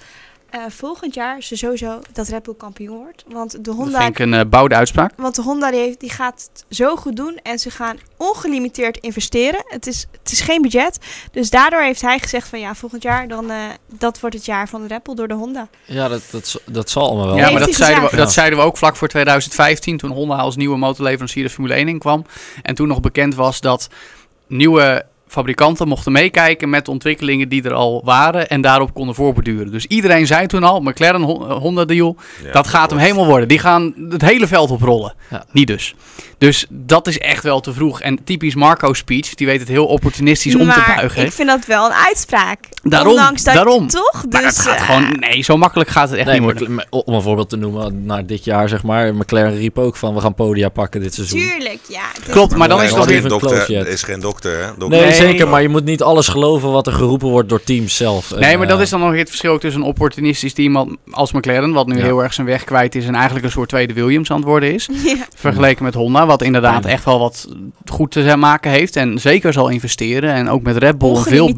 [0.50, 3.24] eh, volgend jaar ze sowieso dat Red Bull kampioen wordt.
[3.26, 5.12] Want de Dat Honda, vind ik een eh, bouwde uitspraak.
[5.16, 8.96] want de Honda die heeft, die gaat het zo goed doen en ze gaan ongelimiteerd
[8.96, 9.64] investeren.
[9.66, 10.98] Het is, het is geen budget.
[11.32, 14.68] Dus daardoor heeft hij gezegd van ja, volgend jaar dan, eh, dat wordt het jaar
[14.68, 15.68] van de Red Bull door de Honda.
[15.84, 17.36] Ja, dat, dat, dat zal allemaal wel.
[17.36, 20.56] Ja, maar dat zeiden, we, dat zeiden we ook vlak voor 2015, toen Honda als
[20.56, 22.24] nieuwe motorleverancier de Formule 1 inkwam.
[22.62, 23.88] En toen nog bekend was dat
[24.46, 29.70] nieuwe fabrikanten mochten meekijken met de ontwikkelingen die er al waren en daarop konden voorborduren.
[29.72, 33.48] Dus iedereen zei toen al, McLaren eh, Honda deal, Ja, dat gaat hem helemaal worden.
[33.48, 35.14] Die gaan het hele veld oprollen.
[35.30, 35.44] Ja.
[35.52, 35.94] Niet dus.
[36.38, 38.00] Dus dat is echt wel te vroeg.
[38.00, 41.24] En typisch Marco's speech, die weet het heel opportunistisch om te buigen.
[41.24, 42.58] ik vind dat wel een uitspraak.
[42.82, 43.88] Daarom, Ondanks dat daarom.
[43.88, 44.24] toch?
[44.30, 46.86] Maar Dus, dat gaat eh, gewoon, nee, zo makkelijk gaat het echt Nee, niet worden.
[46.90, 50.20] om een voorbeeld te noemen, naar dit jaar zeg maar, McLaren riep ook van we
[50.20, 51.40] gaan podia pakken dit seizoen.
[51.40, 52.00] Tuurlijk, ja.
[52.14, 53.86] Het is- Klopt, maar dan is het nog weer een dokter, close yet.
[53.86, 54.66] is geen dokter, hè?
[54.78, 54.88] Dokter.
[54.88, 55.14] Nee, Nee.
[55.18, 58.32] Zeker, maar je moet niet alles geloven wat er geroepen wordt door teams zelf.
[58.32, 61.32] En, Nee, maar dat eh, is dan nog het verschil tussen een opportunistisch team als
[61.32, 62.02] McLaren, wat nu Ja.
[62.04, 64.74] heel erg zijn weg kwijt is en eigenlijk een soort tweede Williams aan het worden
[64.74, 64.88] is.
[65.04, 65.16] Ja.
[65.36, 67.48] Vergeleken met Honda, wat inderdaad echt wel wat
[67.90, 70.32] goed te zijn maken heeft en zeker zal investeren.
[70.34, 71.46] En ook met Red Bull veel...
[71.46, 71.52] hè?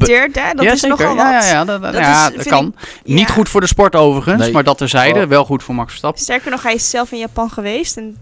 [0.53, 0.97] Dat ja, is zeker.
[0.97, 1.43] nogal ja, wat.
[1.43, 2.75] ja, ja, dat, Dat ja, is, dat kan.
[3.03, 4.51] Niet goed voor de sport overigens, Nee.
[4.51, 5.27] maar dat terzijde, Oh.
[5.27, 6.21] wel goed voor Max Verstappen.
[6.21, 7.97] Sterker nog, hij is zelf in Japan geweest.
[7.97, 8.17] En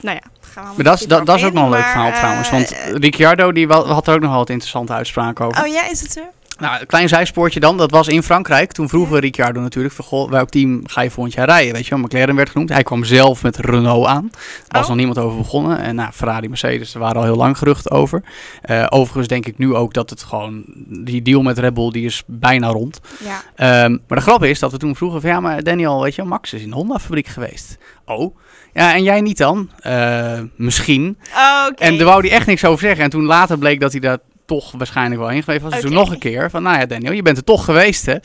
[0.00, 2.12] nou ja, gaan we Maar dat is, dat, dat is ook nog een leuk verhaal
[2.12, 2.50] trouwens.
[2.50, 5.62] Want eh, Ricciardo die wa- had er ook nog wel wat interessante uitspraken over.
[5.62, 6.20] oh ja, is het zo?
[6.58, 7.76] Nou, een klein zijspoortje dan.
[7.76, 8.72] Dat was in Frankrijk.
[8.72, 11.72] Toen vroegen we Ricciardo natuurlijk van, goh, welk team ga je volgend jaar rijden?
[11.74, 12.68] Weet je wel, McLaren werd genoemd.
[12.68, 14.24] Hij kwam zelf met Renault aan.
[14.32, 14.88] Er was Oh.
[14.88, 15.78] nog niemand over begonnen.
[15.78, 18.22] En nou, Ferrari, Mercedes, er waren al heel lang geruchten over.
[18.62, 22.04] Eh, overigens denk ik nu ook dat het gewoon, die deal met Red Bull, die
[22.04, 23.00] is bijna rond.
[23.24, 23.42] Ja.
[23.54, 26.20] Ehm, maar de grap is dat we toen vroegen van, ja, maar Daniel, weet je
[26.20, 27.78] wel, Max is in de Honda-fabriek geweest.
[28.04, 28.36] Oh,
[28.74, 29.70] ja, en jij niet dan?
[29.80, 31.18] Eh, misschien.
[31.36, 31.82] Oh, Oké.
[31.82, 33.04] En daar wou hij echt niks over zeggen.
[33.04, 35.72] En toen later bleek dat hij daar toch waarschijnlijk wel heen geweest was.
[35.72, 38.16] Dus toen nog een keer van, nou ja Daniel, je bent er toch geweest hè?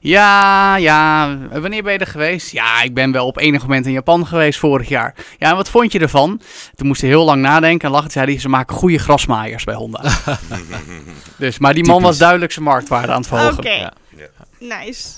[0.00, 2.52] Ja, ja, wanneer ben je er geweest?
[2.52, 5.14] Ja, ik ben wel op enig moment in Japan geweest vorig jaar.
[5.38, 6.40] Ja, en wat vond je ervan?
[6.74, 8.10] Toen moest hij heel lang nadenken en lachen.
[8.10, 10.00] Zei hij, ze maken goede grasmaaiers bij Honda.
[11.38, 13.58] dus, maar die man was duidelijk zijn marktwaarde aan het verhogen.
[13.58, 13.70] Oké.
[13.70, 13.92] Ja.
[14.58, 15.08] Nice.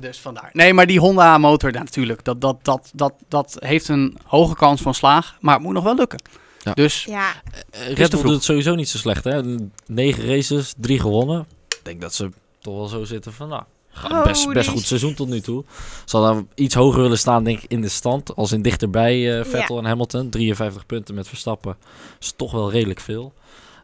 [0.00, 0.50] Dus vandaar.
[0.52, 4.54] Nee, maar die Honda motor, ja, natuurlijk, dat, dat, dat, dat, dat heeft een hoge
[4.54, 5.36] kans van slaag.
[5.40, 6.22] Maar het moet nog wel lukken.
[6.62, 6.72] Ja.
[6.74, 7.32] Dus Ja.
[7.70, 8.22] Eh, te Red Bull vroeg.
[8.22, 9.42] doet het sowieso niet zo slecht, hè?
[9.86, 11.46] Negen races, drie gewonnen.
[11.68, 15.14] Ik denk dat ze toch wel zo zitten van, nou, gaat best, best goed seizoen
[15.14, 15.64] tot nu toe.
[16.04, 18.36] Ze hadden iets hoger willen staan, denk ik, in de stand.
[18.36, 20.30] Als in dichterbij eh, Vettel en Hamilton.
[20.30, 21.76] 53 punten met Verstappen.
[22.20, 23.32] is toch wel redelijk veel.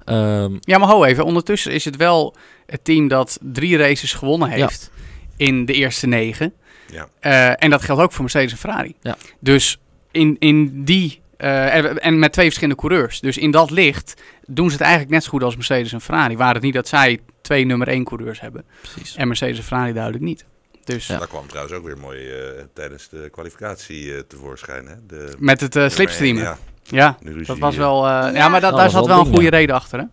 [0.05, 1.25] Ehm, Ja, maar ho even.
[1.25, 2.35] Ondertussen is het wel
[2.67, 4.91] het team dat drie races gewonnen heeft
[5.37, 6.53] in de eerste negen.
[6.91, 7.09] Ja.
[7.21, 8.95] Eh, en dat geldt ook voor Mercedes en Ferrari.
[9.01, 9.17] Ja.
[9.39, 9.79] Dus
[10.11, 11.21] in, in die...
[11.37, 13.21] eh, en, met twee verschillende coureurs.
[13.21, 16.37] Dus in dat licht doen ze het eigenlijk net zo goed als Mercedes en Ferrari.
[16.37, 18.65] Waar het niet dat zij twee nummer één coureurs hebben.
[18.81, 19.17] precies.
[19.17, 20.45] En Mercedes en Ferrari duidelijk niet.
[20.85, 21.19] Dus Ja.
[21.19, 24.87] Dat kwam trouwens ook weer mooi eh, tijdens de kwalificatie tevoorschijn.
[24.87, 24.95] Hè?
[25.07, 26.43] De, met het slipstreamen.
[26.43, 27.97] Ja, Ja, dat was wel...
[28.07, 28.31] eh, ja.
[28.31, 28.49] Ja.
[28.49, 30.05] maar dat, daar zat wel wel een goede reden achter, hè?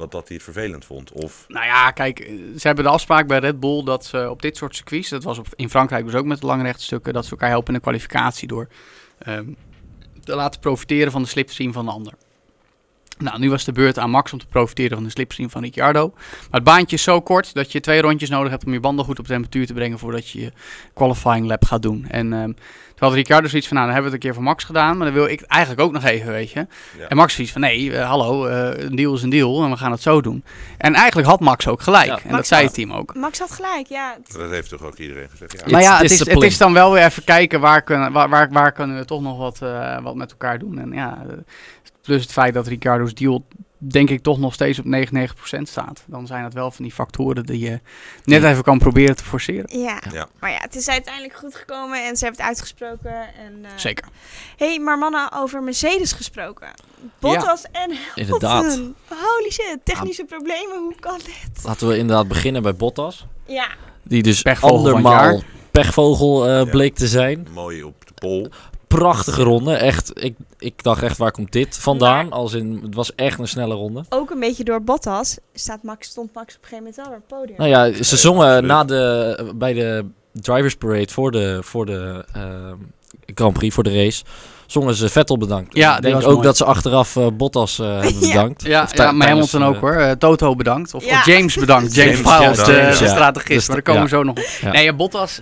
[0.00, 1.12] Wat dat hij het vervelend vond.
[1.12, 4.42] Of Nou ja, kijk, eh, ze hebben de afspraak bij Red Bull dat ze op
[4.42, 7.24] dit soort circuits, dat was op, in Frankrijk dus ook met de lange rechtstukken, dat
[7.24, 8.68] ze elkaar helpen in de kwalificatie door
[9.18, 9.46] ehm,
[10.24, 12.12] te laten profiteren van de slipstream van de ander.
[13.20, 16.12] Nou, nu was de beurt aan Max om te profiteren van de slipstream van Ricciardo.
[16.14, 19.04] Maar het baantje is zo kort dat je twee rondjes nodig hebt om je banden
[19.04, 20.52] goed op temperatuur te brengen voordat je je
[20.94, 22.06] qualifying lap gaat doen.
[22.08, 22.52] En ehm
[23.00, 24.96] toen had Ricciardo zoiets van, nou, dan hebben we het een keer voor Max gedaan,
[24.96, 26.66] maar dan wil ik eigenlijk ook nog even, weet je.
[26.98, 27.06] Ja.
[27.08, 29.76] En Max zoiets van, nee, eh, hallo, eh, een deal is een deal en we
[29.76, 30.44] gaan het zo doen.
[30.78, 32.06] En eigenlijk had Max ook gelijk.
[32.06, 33.14] Ja, en dat zei had- het team ook.
[33.14, 34.16] Max had gelijk, ja.
[34.32, 35.52] dat heeft toch ook iedereen gezegd.
[35.52, 35.70] Ja.
[35.70, 38.48] Maar ja, het is, het is dan wel weer even kijken waar kunnen, waar, waar,
[38.50, 40.78] waar kunnen we toch nog wat, eh, wat met elkaar doen.
[40.78, 41.26] En ja,
[42.02, 43.44] plus het feit dat Ricardo's deal
[43.82, 46.02] denk ik toch nog steeds op 99% staat.
[46.06, 47.80] Dan zijn het wel van die factoren die je
[48.24, 49.78] net even kan proberen te forceren.
[49.80, 49.98] Ja.
[50.12, 50.28] Ja.
[50.40, 53.12] Maar ja, het is uiteindelijk goed gekomen en ze hebben het uitgesproken.
[53.34, 54.06] En, eh, Zeker.
[54.56, 56.68] hey, maar mannen, over Mercedes gesproken.
[57.18, 58.14] Bottas en Hamilton.
[58.14, 58.64] Inderdaad.
[59.08, 61.64] Holy shit, technische problemen, hoe kan dit?
[61.64, 63.26] Laten we inderdaad beginnen bij Bottas.
[63.46, 63.68] Ja,
[64.02, 65.42] Die dus Pechvogel van het andermaal jaar.
[65.70, 66.64] pechvogel eh, Ja.
[66.64, 67.46] bleek te zijn.
[67.52, 68.48] Mooi op de pol.
[68.98, 69.74] Prachtige ronde.
[69.74, 72.28] Echt, ik, ik dacht echt, waar komt dit vandaan?
[72.28, 74.04] Maar- Als in, het was echt een snelle ronde.
[74.08, 77.12] ook een beetje door Bottas staat Max, stond Max op een gegeven moment wel op
[77.28, 77.56] het podium.
[77.58, 82.74] Nou ja, ze zongen na de, bij de Drivers Parade voor de, voor de ehm,
[83.34, 84.24] Grand Prix, voor de race,
[84.66, 85.76] zongen ze Vettel bedankt.
[85.76, 86.42] Ja, ik denk ook mooi.
[86.42, 88.26] dat ze achteraf eh, Bottas eh, hebben Ja.
[88.28, 88.62] bedankt.
[88.62, 89.92] Ja, ja tij- maar Hamilton ook eh, hoor.
[89.94, 90.94] Eh, Toto bedankt.
[90.94, 91.18] Of, Ja.
[91.18, 91.94] of James bedankt.
[91.96, 92.92] James, James Files, de, ja.
[93.10, 93.48] strategist.
[93.58, 94.08] Dus maar daar komen ja.
[94.08, 94.44] we zo nog op.
[94.60, 94.72] Ja.
[94.72, 95.40] Nee, ja, Bottas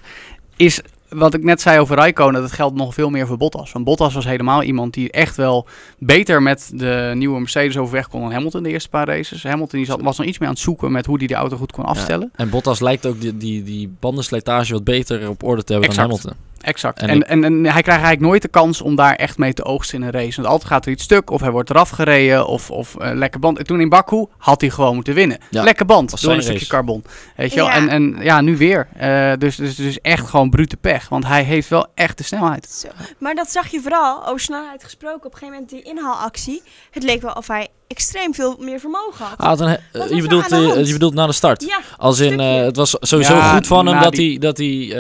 [0.57, 3.73] is, wat ik net zei over Raikkonen, dat geldt nog veel meer voor Bottas.
[3.73, 5.67] Want Bottas was helemaal iemand die echt wel
[5.99, 9.43] beter met de nieuwe Mercedes overweg kon dan Hamilton de eerste paar races.
[9.43, 11.57] Hamilton die zat, was nog iets meer aan het zoeken met hoe hij de auto
[11.57, 12.31] goed kon afstellen.
[12.35, 16.09] En Bottas lijkt ook die, die, die bandenslijtage wat beter op orde te hebben Exact.
[16.09, 16.48] dan Hamilton.
[16.61, 16.99] Exact.
[16.99, 19.65] En En, en, en, hij krijgt eigenlijk nooit de kans om daar echt mee te
[19.65, 20.37] oogsten in een race.
[20.37, 23.41] Want altijd gaat er iets stuk, of hij wordt eraf gereden, of, of eh, lekker
[23.41, 23.59] band.
[23.59, 25.39] En toen in Baku had hij gewoon moeten winnen.
[25.51, 27.05] Ja, lekker band, door een stukje carbon.
[27.37, 27.67] Weet je wel?
[27.67, 27.75] Ja.
[27.75, 28.89] En, en ja, nu weer.
[28.97, 31.09] Eh, dus, dus, dus echt gewoon brute pech.
[31.09, 32.71] Want hij heeft wel echt de snelheid.
[32.71, 32.89] Zo.
[33.19, 36.63] Maar dat zag je vooral, over snelheid gesproken, op een gegeven moment die inhaalactie.
[36.91, 39.39] Het leek wel of hij extreem veel meer vermogen had.
[39.39, 41.63] Ah, dan, Wat was je, bedoelt, eh, je bedoelt na de start.
[41.65, 44.57] ja, Als in, eh, het was sowieso Ja, goed van hem dat die- hij, dat
[44.57, 44.91] hij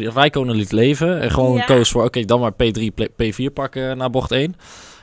[0.00, 1.20] eh Rijkonen liet leven.
[1.20, 1.64] En gewoon Ja.
[1.64, 4.56] koos voor, oké, dan maar P3, P- P4 pakken naar bocht 1.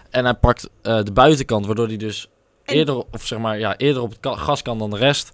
[0.10, 2.28] En hij pakt eh, de buitenkant, waardoor hij dus
[2.64, 5.32] En- eerder, of zeg maar, ja, eerder op het gas kan dan de rest.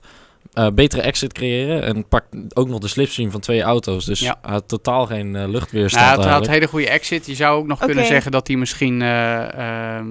[0.53, 1.83] Eh, betere exit creëren.
[1.83, 4.05] En pakt ook nog de slipstream van twee auto's.
[4.05, 4.35] Dus Ja.
[4.41, 6.53] had totaal geen eh, luchtweerstand Nou, het had een eigenlijk.
[6.53, 7.25] hele goede exit.
[7.25, 9.41] Je zou ook nog kunnen zeggen dat hij misschien eh,
[9.97, 10.05] ehm,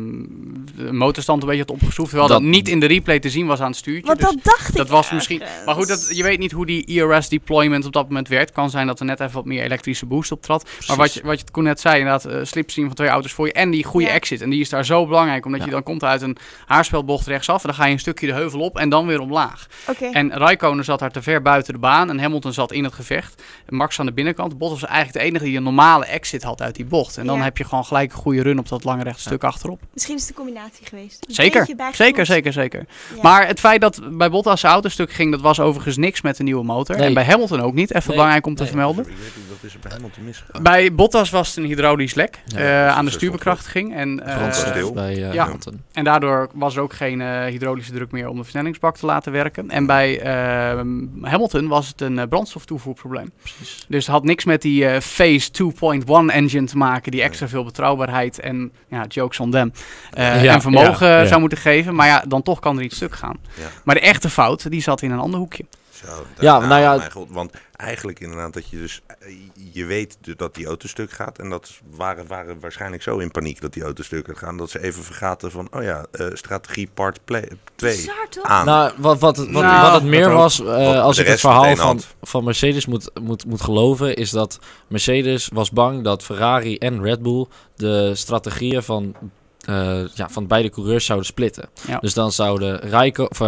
[0.77, 2.11] de motorstand een beetje had opgeschroefd.
[2.11, 4.07] Terwijl dat, Dat- niet in de replay te zien was aan het stuurtje.
[4.07, 5.65] Want Dus dat dacht ik dat was misschien- ergens.
[5.65, 8.53] Maar goed, dat, je weet niet hoe die ERS deployment op dat moment werkt.
[8.53, 10.69] Kan zijn dat er net even wat meer elektrische boost op trad.
[10.87, 13.47] Maar wat je, wat je Koen net zei, inderdaad, uh, slipstream van twee auto's voor
[13.47, 14.13] je en die goede Ja.
[14.13, 14.41] exit.
[14.41, 15.67] En die is daar zo belangrijk, omdat Ja.
[15.67, 17.63] je dan komt uit een haarspelbocht rechtsaf.
[17.63, 19.67] En dan ga je een stukje de heuvel op en dan weer omlaag.
[19.89, 20.05] Oké.
[20.31, 23.43] En Raikkonen zat daar te ver buiten de baan en Hamilton zat in het gevecht.
[23.69, 24.59] Max aan de binnenkant.
[24.59, 27.17] Bottas was eigenlijk de enige die een normale exit had uit die bocht.
[27.17, 27.43] En dan Ja.
[27.43, 29.81] heb je gewoon gelijk een goede run op dat lange rechte stuk achterop.
[29.93, 31.25] Misschien is het een combinatie geweest.
[31.29, 32.87] Een Zeker, zeker, zeker, zeker.
[33.15, 33.23] Ja.
[33.23, 36.43] Maar het feit dat bij Bottas zijn autostuk ging, dat was overigens niks met de
[36.43, 36.97] nieuwe motor.
[36.97, 37.07] Nee.
[37.07, 37.91] En bij Hamilton ook niet.
[37.91, 38.17] Even Nee.
[38.17, 38.71] belangrijk om te Nee.
[38.71, 39.05] vermelden.
[39.05, 40.63] Ik weet niet, wat is er bij Hamilton misgegaan?
[40.63, 43.95] Bij Bottas was het een hydraulisch lek Ja, eh, dus aan de dat stuurbekrachtiging.
[43.95, 44.71] En, eh, stil.
[44.73, 45.39] stil bij eh.
[45.39, 45.83] Hamilton.
[45.93, 49.33] en daardoor was er ook geen eh, hydraulische druk meer om de versnellingsbak te laten
[49.33, 49.71] werken.
[49.71, 50.81] En bij eh,
[51.23, 53.33] Hamilton was het een eh, brandstoftoevoerprobleem.
[53.43, 53.85] Precies.
[53.89, 57.65] Dus het had niks met die eh, Phase 2.1 engine te maken, die extra veel
[57.65, 59.73] betrouwbaarheid en ja, jokes on them.
[60.13, 61.27] eh, Ja, en vermogen ja, ja.
[61.27, 61.95] zou moeten geven.
[61.95, 63.37] Maar ja, dan toch kan er iets stuk gaan.
[63.85, 65.65] Maar de echte fout, die zat in een ander hoekje.
[66.05, 69.35] Zo, dat- Ja, nou ja- mijn god, want eigenlijk inderdaad dat je dus, eh,
[69.73, 71.39] je weet dus dat die auto stuk gaat.
[71.39, 74.57] En dat waren, waren waarschijnlijk zo in paniek dat die auto stuk gaat gaan.
[74.57, 78.45] Dat ze even vergaten van, oh ja, eh, strategie part 2 Bizar toch?
[78.45, 78.67] aan.
[78.67, 81.77] Nou, wat, wat, het- wat, Nou, wat het meer was, eh, als ik het verhaal
[81.77, 82.15] van, had.
[82.23, 87.23] van Mercedes moet, moet, moet geloven, is dat Mercedes was bang dat Ferrari en Red
[87.23, 89.15] Bull de strategieën van,
[89.61, 91.69] eh, ja, van beide coureurs zouden splitten.
[91.87, 91.99] Ja.
[91.99, 93.41] Dus dan zouden Rijko, of,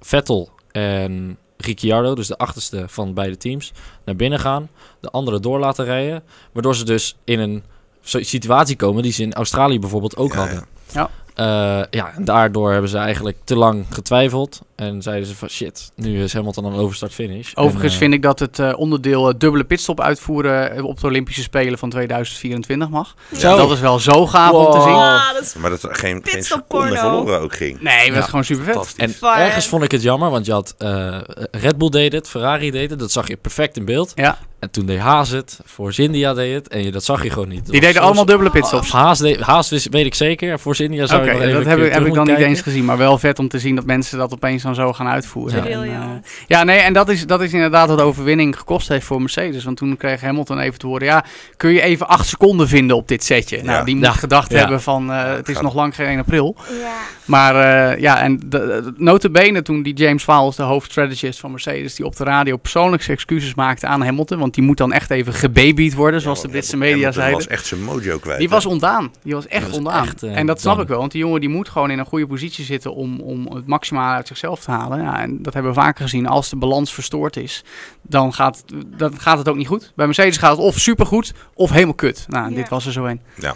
[0.00, 3.72] Vettel en Ricciardo, dus de achterste van beide teams,
[4.04, 4.68] naar binnen gaan,
[5.00, 7.62] de andere door laten rijden, waardoor ze dus in een
[8.02, 10.66] situatie komen die ze in Australië bijvoorbeeld ook Ja, hadden.
[10.92, 11.10] ja.
[11.34, 14.60] Eh, ja, en daardoor hebben ze eigenlijk te lang getwijfeld.
[14.78, 17.50] En zeiden ze van shit, nu is Hamilton dan overstart finish.
[17.54, 21.06] Overigens En, eh, vind ik dat het eh, onderdeel eh, dubbele pitstop uitvoeren op de
[21.06, 23.14] Olympische Spelen van 2024 mag.
[23.40, 24.92] Dat is wel zo gaaf om te zien.
[24.92, 27.80] Ah, dat is Maar dat er geen, geen Pitstop seconde verloren ook ging.
[27.80, 28.20] Nee, dat Ja.
[28.20, 28.94] is gewoon super vet.
[28.96, 29.42] En Fire.
[29.42, 31.18] ergens vond ik het jammer, want je had eh,
[31.50, 34.12] Red Bull deed het, Ferrari deed het, dat zag je perfect in beeld.
[34.14, 34.38] Ja.
[34.58, 37.48] En toen deed Haas het, Force India deed het, en je, dat zag je gewoon
[37.48, 37.62] niet.
[37.62, 38.90] Dat Die deden allemaal dubbele pitstops.
[38.92, 41.90] Haas, deed, Haas wist- weet ik zeker, en Force India zou nog dat heb, heb
[41.92, 42.84] terug ik dan niet eens gezien.
[42.84, 45.64] Maar wel vet om te zien dat mensen dat opeens dan zo gaan uitvoeren.
[45.64, 45.70] Ja.
[45.70, 49.06] En, eh, ja, nee, en dat is, dat is inderdaad wat de overwinning gekost heeft
[49.06, 49.64] voor Mercedes.
[49.64, 51.24] Want toen kreeg Hamilton even te horen, ja,
[51.56, 53.62] kun je even acht seconden vinden op dit setje?
[53.62, 54.12] Nou, die moet Ja.
[54.12, 54.58] gedacht Ja.
[54.58, 56.56] hebben van, eh, het is nog lang geen 1 april.
[56.80, 56.92] Ja.
[57.24, 57.54] Maar
[57.92, 62.16] eh, ja, en de, notabene toen die James Vowles, de hoofdstrategist van Mercedes, die op
[62.16, 64.38] de radio persoonlijk zijn excuses maakte aan Hamilton.
[64.38, 67.38] Want die moet dan echt even gebabyed worden, zoals Ja, de Britse media Hamilton zeiden.
[67.38, 68.38] was echt zijn mojo kwijt.
[68.38, 69.12] Die was ontdaan.
[69.22, 70.04] Die was echt Die was ontdaan.
[70.06, 72.26] echt, en dat snap ik wel, want die jongen die moet gewoon in een goede
[72.26, 75.02] positie zitten om, om het maximale uit zichzelf te halen.
[75.02, 76.26] Ja, en dat hebben we vaker gezien.
[76.26, 77.64] Als de balans verstoord is,
[78.02, 78.64] dan gaat,
[78.96, 79.92] dan gaat het ook niet goed.
[79.96, 82.24] Bij Mercedes gaat het of supergoed of helemaal kut.
[82.28, 82.56] Nou, Ja.
[82.56, 83.20] dit was er zo een.
[83.34, 83.54] Ja,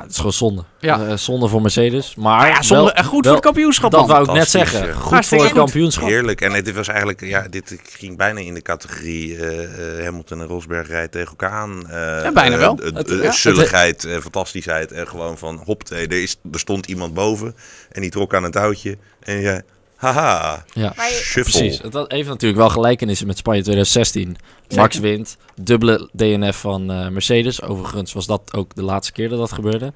[0.00, 0.64] het is gewoon zonde.
[0.78, 1.06] Ja.
[1.06, 3.90] Eh, zonde voor Mercedes, maar Maar ja, zonde, wel- eh, goed wel- voor het kampioenschap,
[3.90, 4.86] dat wou ik net zeggen.
[4.86, 4.92] ja.
[4.92, 6.08] Goed Hartstikke voor het kampioenschap.
[6.08, 6.40] Heerlijk.
[6.40, 10.88] En dit was eigenlijk, ja, dit ging bijna in de categorie eh, Hamilton en Rosberg
[10.88, 11.88] rijden tegen elkaar aan.
[11.90, 12.76] Eh, Ja, bijna wel.
[12.82, 13.30] Het- ja.
[13.32, 14.92] Zulligheid, fantastischheid.
[14.92, 17.54] En gewoon van, hop, er, is, er stond iemand boven
[17.90, 18.96] en die trok aan het touwtje.
[19.20, 19.64] En je,
[20.10, 20.92] haha, Ja.
[20.96, 21.40] Je-.
[21.40, 21.78] Precies.
[21.78, 24.36] Het had- heeft natuurlijk wel gelijkenissen met Spanje 2016.
[24.74, 27.62] Max wint, dubbele DNF van eh, Mercedes.
[27.62, 29.92] Overigens was dat ook de laatste keer dat dat gebeurde.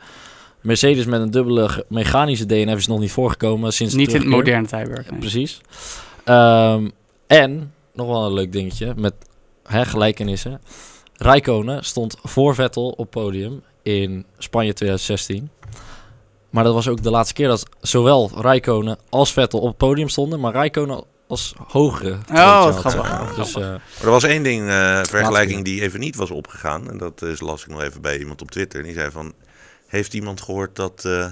[0.60, 4.66] Mercedes met een dubbele mechanische DNF is nog niet voorgekomen sinds Niet in het moderne
[4.66, 5.10] tijdperk.
[5.10, 5.20] nee.
[5.20, 5.60] Precies.
[6.24, 6.88] Ehm,
[7.26, 9.14] en, nog wel een leuk dingetje, met
[9.64, 10.60] hè, gelijkenissen.
[11.16, 15.50] Rijkonen stond voor Vettel op podium in Spanje 2016.
[16.50, 20.08] Maar dat was ook de laatste keer dat zowel Rijkonen als Vettel op het podium
[20.08, 20.40] stonden.
[20.40, 22.18] Maar Rijkonen als hogere.
[22.32, 22.92] Oh, wat grappig.
[22.92, 23.34] zeg maar.
[23.34, 26.90] Dus, eh, er was één ding, eh, vergelijking die even niet was opgegaan.
[26.90, 28.82] En dat is, las ik nog even bij iemand op Twitter.
[28.82, 29.32] Die zei van,
[29.86, 31.26] heeft iemand gehoord dat eh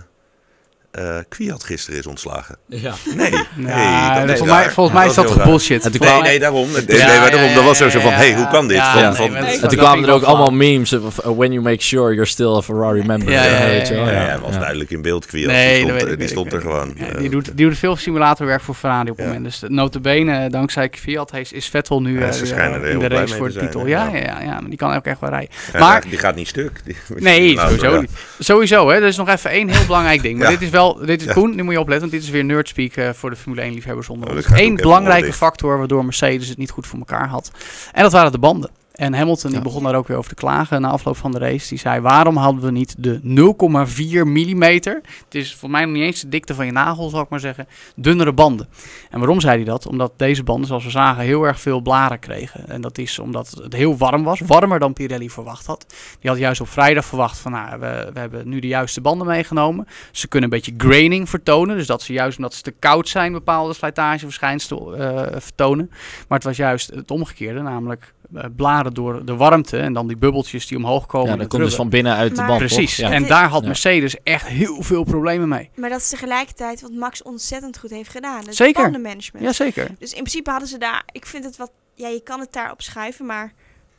[0.95, 2.57] eh Kwiat gisteren is ontslagen?
[2.67, 2.93] ja.
[3.15, 5.83] Nee, Ja, nee, dat mij, volgens mij is dat toch bullshit.
[5.83, 6.71] Nee, kwam- nee, daarom.
[6.73, 7.41] Nee, Ja, nee, ja, daarom.
[7.49, 8.37] ja, Dat was ja, er zo van, ja, hey, ja.
[8.37, 8.77] hoe kan dit?
[8.77, 10.93] Ja, Van, ja, van, En toen kwamen er ook allemaal memes.
[10.93, 13.31] of, uh, when you make sure you're still a Ferrari member.
[13.33, 14.05] Ja, ja, ja, weet je wel.
[14.05, 14.27] ja, ja, ja.
[14.27, 14.59] hij was Ja.
[14.59, 15.47] duidelijk in beeld, Kwiat.
[15.51, 16.99] Nee, die stond, ik, die stond er gewoon.
[16.99, 19.45] Eh, die, doet, die doet veel simulatorwerk voor Ferrari op het moment.
[19.45, 23.87] Dus notabene, dankzij Fiat, is, is Vettel nu eh, in de race voor de titel.
[23.87, 24.41] Ja, Ja.
[24.41, 25.51] ja, maar die kan ook echt wel rijden.
[25.79, 26.81] maar- die gaat niet stuk.
[27.17, 28.11] Nee, Nou, sowieso niet.
[28.39, 28.95] Sowieso, hè.
[28.97, 30.39] Er is nog even één heel belangrijk ding.
[30.39, 31.33] Maar dit is wel wel, dit is Ja.
[31.33, 33.75] Koen, nu moet je opletten, want dit is weer nerdspeak eh, voor de Formule 1
[33.75, 34.47] liefhebbers onder ons.
[34.51, 37.51] Eén belangrijke factor waardoor Mercedes het niet goed voor elkaar had.
[37.93, 38.71] En dat waren de banden.
[38.95, 39.65] En Hamilton die Ja.
[39.65, 41.69] begon daar ook weer over te klagen na afloop van de race.
[41.69, 46.03] Die zei, waarom hadden we niet de 0,4 millimeter, het is voor mij nog niet
[46.03, 48.69] eens de dikte van je nagel, zal ik maar zeggen, dunnere banden.
[49.11, 49.87] En waarom zei hij dat?
[49.87, 52.69] Omdat deze banden, zoals we zagen, heel erg veel blaren kregen.
[52.69, 55.87] En dat is omdat het heel warm was, warmer dan Pirelli verwacht had.
[56.21, 59.27] Die had juist op vrijdag verwacht van, nou, we, we hebben nu de juiste banden
[59.27, 59.87] meegenomen.
[60.13, 63.33] Ze kunnen een beetje graining vertonen, dus dat ze juist omdat ze te koud zijn
[63.33, 65.87] bepaalde slijtageverschijnselen eh, vertonen.
[66.29, 70.17] Maar het was juist het omgekeerde, namelijk eh, blaren door de warmte en dan die
[70.17, 71.31] bubbeltjes die omhoog komen.
[71.31, 72.97] Ja, dat komt dus van binnen uit de band, Precies?
[72.97, 73.11] Ja.
[73.11, 73.67] en daar had Ja.
[73.67, 75.71] Mercedes echt heel veel problemen mee.
[75.75, 78.45] Maar dat is tegelijkertijd wat Max ontzettend goed heeft gedaan.
[78.45, 78.83] Het Zeker.
[78.83, 79.45] bandenmanagement.
[79.45, 79.89] Jazeker.
[79.99, 81.03] Dus in principe hadden ze daar...
[81.13, 81.71] Ik vind het wat...
[81.95, 83.53] Ja, je kan het daarop schuiven, maar...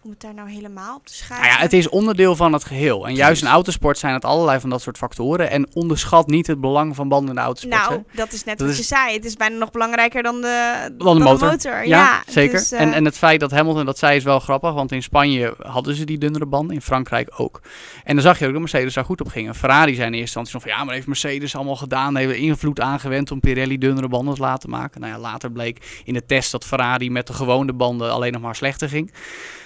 [0.05, 1.47] Om het daar nou helemaal op te schuiven...
[1.47, 3.07] Nou ja, het is onderdeel van het geheel.
[3.07, 5.49] En juist in autosport zijn het allerlei van dat soort factoren.
[5.49, 7.81] En onderschat niet het belang van banden in de autosport.
[7.83, 7.89] hè.
[7.89, 9.13] Nou, dat is net Dat wat is- je zei.
[9.13, 11.73] Het is bijna nog belangrijker dan de, Dan de motor.
[11.73, 12.57] Ja, Ja, zeker.
[12.59, 14.73] dus, eh, en, en het feit dat Hamilton dat zei is wel grappig.
[14.73, 16.75] Want in Spanje hadden ze die dunnere banden.
[16.75, 17.61] In Frankrijk ook.
[18.03, 19.47] En dan zag je ook dat Mercedes daar goed op ging.
[19.47, 20.71] En Ferrari zei in eerste instantie nog van...
[20.71, 22.15] Ja, maar heeft Mercedes allemaal gedaan.
[22.15, 25.01] Hebben invloed aangewend om Pirelli dunnere banden te laten maken.
[25.01, 28.41] Nou ja, later bleek in de test dat Ferrari met de gewone banden alleen nog
[28.41, 29.11] maar slechter ging.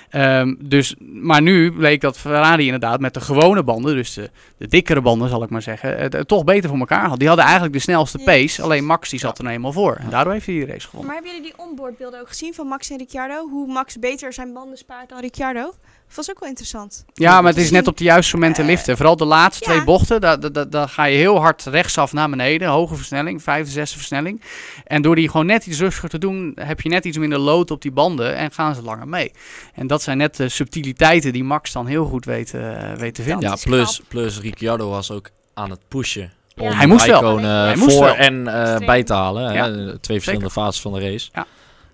[0.09, 4.67] Ehm, dus, maar nu bleek dat Ferrari inderdaad met de gewone banden, dus de, de
[4.67, 7.19] dikkere banden zal ik maar zeggen, het, het toch beter voor elkaar had.
[7.19, 9.95] Die hadden eigenlijk de snelste pace, alleen Max die zat er nou eenmaal voor.
[9.95, 11.05] En daardoor heeft hij die race gewonnen.
[11.05, 13.49] Maar hebben jullie die onboardbeelden ook gezien van Max en Ricciardo?
[13.49, 15.73] Hoe Max beter zijn banden spaart dan Ricciardo?
[16.07, 17.05] Dat was ook wel interessant.
[17.13, 18.95] Ja, maar het is net op de juiste momenten Eh, liften.
[18.97, 19.71] Vooral de laatste ja.
[19.71, 22.67] twee bochten, daar, daar, daar, daar ga je heel hard rechtsaf naar beneden.
[22.67, 24.41] Hoge versnelling, vijfde, zesde versnelling.
[24.85, 27.71] En door die gewoon net iets rustiger te doen, heb je net iets minder lood
[27.71, 29.31] op die banden en gaan ze langer mee.
[29.73, 33.21] En dat zijn net de subtiliteiten die Max dan heel goed weet, eh, weet te
[33.21, 33.49] vinden.
[33.49, 36.31] Ja, plus, plus Ricciardo was ook aan het pushen.
[36.55, 36.63] Ja.
[36.63, 37.39] Om Hij moest wel.
[37.75, 38.15] Moest voor wel.
[38.15, 39.43] en eh, bij te halen.
[39.47, 39.97] hè, Ja.
[40.01, 41.29] twee verschillende fases van de race.
[41.33, 41.45] Ja.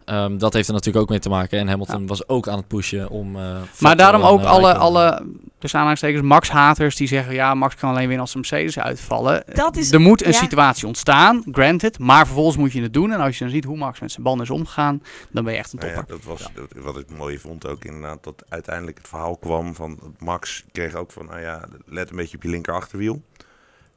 [0.06, 1.60] Ehm, dat heeft er natuurlijk ook mee te maken.
[1.60, 3.36] En Hamilton was ook aan het pushen om...
[3.36, 5.26] eh, Maar daarom ook eh, alle, alle
[5.60, 7.34] tussen aanhalingstekens, Max-haters die zeggen...
[7.34, 9.44] ja, Max kan alleen winnen als de Mercedes uitvallen.
[9.54, 10.38] Dat is- er moet een ja.
[10.38, 12.00] situatie ontstaan, granted.
[12.00, 13.12] Maar vervolgens moet je het doen.
[13.12, 15.02] En als je dan ziet hoe Max met zijn banden is omgegaan...
[15.32, 16.16] dan ben je echt een Nou ja, topper.
[16.16, 18.24] dat was dat- wat ik mooi vond ook inderdaad.
[18.24, 22.36] Dat uiteindelijk het verhaal kwam van Max kreeg ook van, nou ja, let een beetje
[22.38, 23.22] op je linker achterwiel.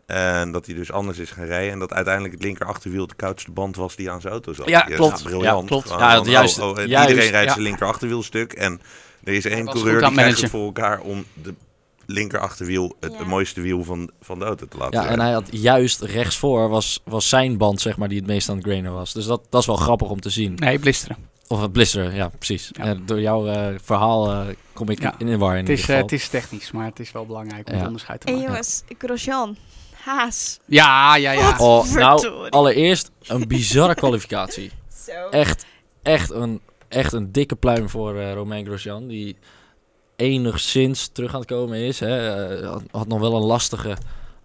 [0.09, 1.73] En dat hij dus anders is gaan rijden.
[1.73, 4.69] En dat uiteindelijk het linker achterwiel de koudste band was die aan zijn auto zat.
[4.69, 5.23] Ja, dat klopt.
[5.23, 5.63] briljant.
[5.63, 5.89] Ja, klopt.
[5.89, 7.53] Ja, juiste- oh, oh, en juist, iedereen rijdt ja.
[7.53, 8.53] zijn linker achterwiel stuk.
[8.53, 8.81] En
[9.25, 11.55] er is één coureur die krijgt het voor elkaar om de
[12.07, 13.25] linker achterwiel het Ja.
[13.27, 15.25] mooiste wiel van, van de auto te laten Ja, en rijden.
[15.25, 18.65] hij had juist rechtsvoor was, was zijn band, zeg maar, die het meest aan het
[18.65, 19.13] grainen was.
[19.13, 20.55] Dus dat, dat is wel grappig om te zien.
[20.55, 21.17] Nee, blisteren.
[21.49, 22.71] Of het blisteren, ja, precies.
[22.73, 22.95] Ja.
[23.07, 25.15] Door jouw eh, verhaal eh, kom ik Ja.
[25.19, 27.67] in de war in Het is, eh, het is technisch, maar het is wel belangrijk
[27.67, 27.79] om Ja.
[27.79, 28.49] het onderscheid te En maken.
[28.49, 29.57] jongens, Grosjean,
[30.09, 30.59] Haas.
[30.65, 31.59] Ja, ja, ja.
[31.59, 34.71] Oh, nou, allereerst een bizarre kwalificatie.
[35.07, 35.29] Zo.
[35.31, 35.67] Echt,
[36.03, 39.07] echt een, echt een dikke pluim voor eh Romain Grosjean.
[39.07, 39.37] Die
[40.17, 42.01] enigszins terug aan het komen is.
[42.01, 42.47] Hè.
[42.57, 43.97] Eh, had, had nog wel een lastige,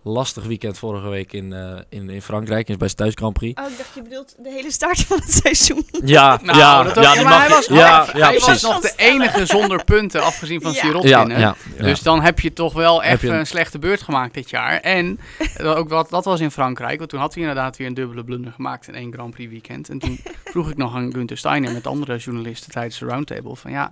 [0.04, 2.68] lastig weekend vorige week in, eh, in, in Frankrijk.
[2.70, 3.62] Is bij zijn thuis Grand Prix.
[3.62, 5.86] Oh, ik dacht je bedoelt de hele start van het seizoen.
[6.06, 8.62] Ja, Nou, ja, dat ja, die maar mag hij was, ja, hij ja, was precies.
[8.62, 10.80] nog de enige zonder punten, afgezien van Ja.
[10.80, 11.39] Sirot Ja, winnen.
[11.39, 11.84] ja, ja.
[11.84, 14.80] Dus dan heb je toch wel echt een- een slechte beurt gemaakt dit jaar.
[14.80, 15.20] En
[15.63, 16.98] ook wat, dat was in Frankrijk.
[16.98, 19.89] Want toen had hij inderdaad weer een dubbele blunder gemaakt in één Grand Prix weekend.
[19.89, 20.20] En toen
[20.52, 23.92] vroeg ik nog aan Gunther Steiner met andere journalisten tijdens de roundtable van ja,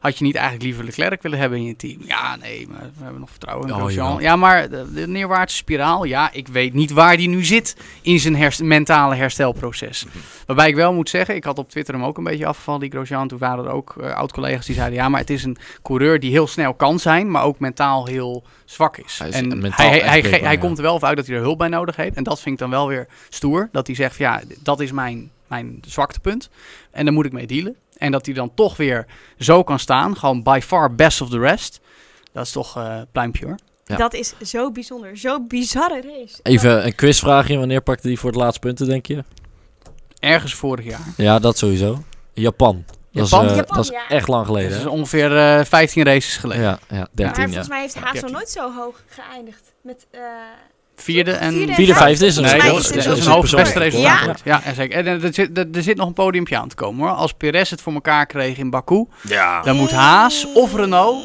[0.00, 2.00] had je niet eigenlijk liever Leclerc willen hebben in je team?
[2.06, 4.20] Ja, nee, maar we hebben nog vertrouwen in Oh.
[4.20, 8.20] Ja, maar de, de neerwaartse spiraal, ja, ik weet niet waar die nu zit in
[8.20, 10.06] zijn herst- mentale herstelproces.
[10.46, 12.90] Waarbij ik wel moet zeggen, ik had op Twitter hem ook een beetje afgevallen, die
[12.90, 13.28] Grosjean.
[13.28, 16.30] Toen waren er ook eh, oud-collega's die zeiden, ja, maar het is een coureur die
[16.30, 19.18] heel snel kan zijn, maar ook mentaal heel zwak is.
[19.18, 21.58] Hij is en hij, hij, hij komt er wel van uit dat hij er hulp
[21.58, 22.16] bij nodig heeft.
[22.16, 23.68] En dat vind ik dan wel weer stoer.
[23.72, 26.50] Dat hij zegt, ja, dat is mijn, mijn zwaktepunt.
[26.90, 27.76] En daar moet ik mee dealen.
[27.96, 29.06] En dat hij dan toch weer
[29.38, 30.16] zo kan staan.
[30.16, 31.80] Gewoon by far best of the rest.
[32.32, 33.58] Dat is toch eh pluimpje hoor.
[33.84, 33.96] Ja.
[33.96, 35.16] Dat is zo bijzonder.
[35.16, 36.40] Zo'n bizarre race.
[36.42, 37.58] Even een quizvraagje.
[37.58, 39.24] Wanneer pakte hij voor het laatste punten, denk je?
[40.18, 41.06] Ergens vorig jaar.
[41.16, 42.02] Ja, dat sowieso.
[42.32, 42.84] Japan.
[43.12, 43.44] Dat Japan?
[43.44, 44.08] is, eh, Japan, dat is ja.
[44.08, 44.70] echt lang geleden.
[44.70, 46.62] Dat is ongeveer eh 15 races geleden.
[46.62, 47.46] Ja, ja, maar 13 ja.
[47.46, 48.32] volgens mij heeft Haas nog 13.
[48.32, 49.72] nooit zo hoog geëindigd.
[49.82, 50.20] Met, eh,
[50.96, 51.74] Vierde en...
[51.74, 53.98] Vierde vijfde is een Nee, Volgens mij dat, is dat een een hoog persoonlijk beste
[53.98, 54.14] record.
[54.14, 54.40] resultaat.
[54.44, 55.06] Ja, ja zeker.
[55.06, 57.16] En er zit, er, er zit nog een podiumpje aan te komen hoor.
[57.16, 61.24] Als Perez het voor elkaar kreeg in Baku, Ja, dan moet Haas of Renault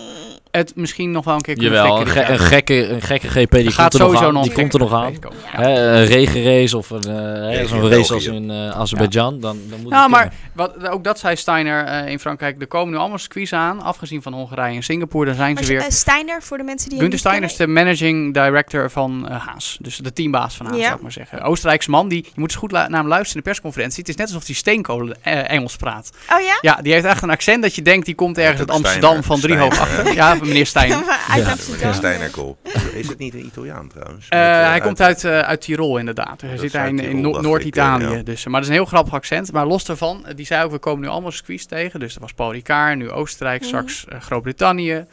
[0.52, 3.52] het misschien nog wel een keer kunnen Jawel, een, ge- een, gekke, een gekke GP
[3.52, 4.34] die gaat komt er nog sowieso aan.
[4.34, 5.14] nog Die komt er nog aan.
[5.54, 5.68] Ja.
[5.68, 9.82] Een regenrace of een, eh, hè, in zo'n race als in eh Azerbeidzjan, dan, dan
[9.82, 10.74] moet Nou, maar kunnen.
[10.82, 12.62] wat, ook dat zei Steiner eh, in Frankrijk.
[12.62, 15.26] Er komen nu allemaal circuits aan, afgezien van Hongarije en Singapore.
[15.26, 15.86] Daar zijn Maar ze weer.
[15.90, 19.78] Steiner, voor de mensen die hem Gunther Steiner is de managing director van Haas.
[19.82, 20.84] Dus de teambaas van Haas, Ja.
[20.84, 21.42] zou ik maar zeggen.
[21.42, 24.00] Oostenrijkse man, die, je moet eens goed naar hem luisteren in de persconferentie.
[24.00, 26.10] Het is net alsof hij steenkolen Engels praat.
[26.32, 26.58] Oh ja?
[26.62, 29.24] Ja, die heeft echt een accent dat je denkt, die komt ergens uit Amsterdam Steiner.
[29.24, 30.14] van Driehoog achter.
[30.14, 30.72] Ja, meneer
[31.30, 31.46] uit.
[31.48, 31.94] Amsterdam.
[31.94, 32.58] Steiner Kool.
[32.94, 34.28] Is het niet een Italiaan trouwens?
[34.30, 36.42] Eh, Met, eh, hij komt uit, eh, uit Tirol inderdaad.
[36.42, 38.24] Hij Dat zit in, in No- Noord-Italië.
[38.24, 39.52] dus, maar dat is een heel grappig accent.
[39.52, 42.00] Maar los daarvan, die zei ook, we komen nu allemaal circuits tegen.
[42.00, 43.68] Dus er was Paul Ricard, nu Oostenrijk, Mhm.
[43.70, 45.06] straks Groot-Brittannië.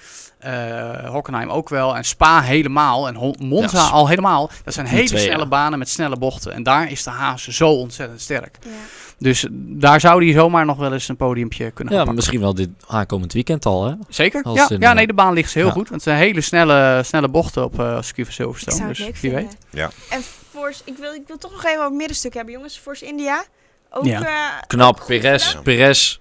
[0.46, 1.96] Eh Hockenheim ook wel.
[1.96, 3.08] En Spa helemaal.
[3.08, 4.50] En Monza Ja, al helemaal.
[4.64, 5.46] Dat zijn hele twee, snelle ja.
[5.48, 6.52] banen met snelle bochten.
[6.52, 8.58] En daar is de Haas zo ontzettend sterk.
[8.62, 8.70] Ja.
[9.18, 12.54] Dus daar zou hij zomaar nog wel eens een podiumpje kunnen Ja, gaan misschien wel
[12.54, 13.94] dit aankomend weekend al, hè?
[14.08, 14.42] Zeker?
[14.42, 15.72] Als Ja, het in, ja, eh, nee, de baan ligt ze heel ja.
[15.72, 15.88] goed.
[15.88, 18.76] Want het zijn hele snelle, snelle bochten op eh circuit van Silverstone.
[18.76, 19.56] zou het Dus leuk wie weet.
[19.70, 19.90] Ja.
[20.10, 22.78] En Force, ik wil, ik wil toch nog even het middenstuk hebben, jongens.
[22.78, 23.44] Force India.
[23.90, 24.20] Ook, Ja.
[24.26, 25.56] eh, Knap, Perez.
[25.62, 26.18] Perez,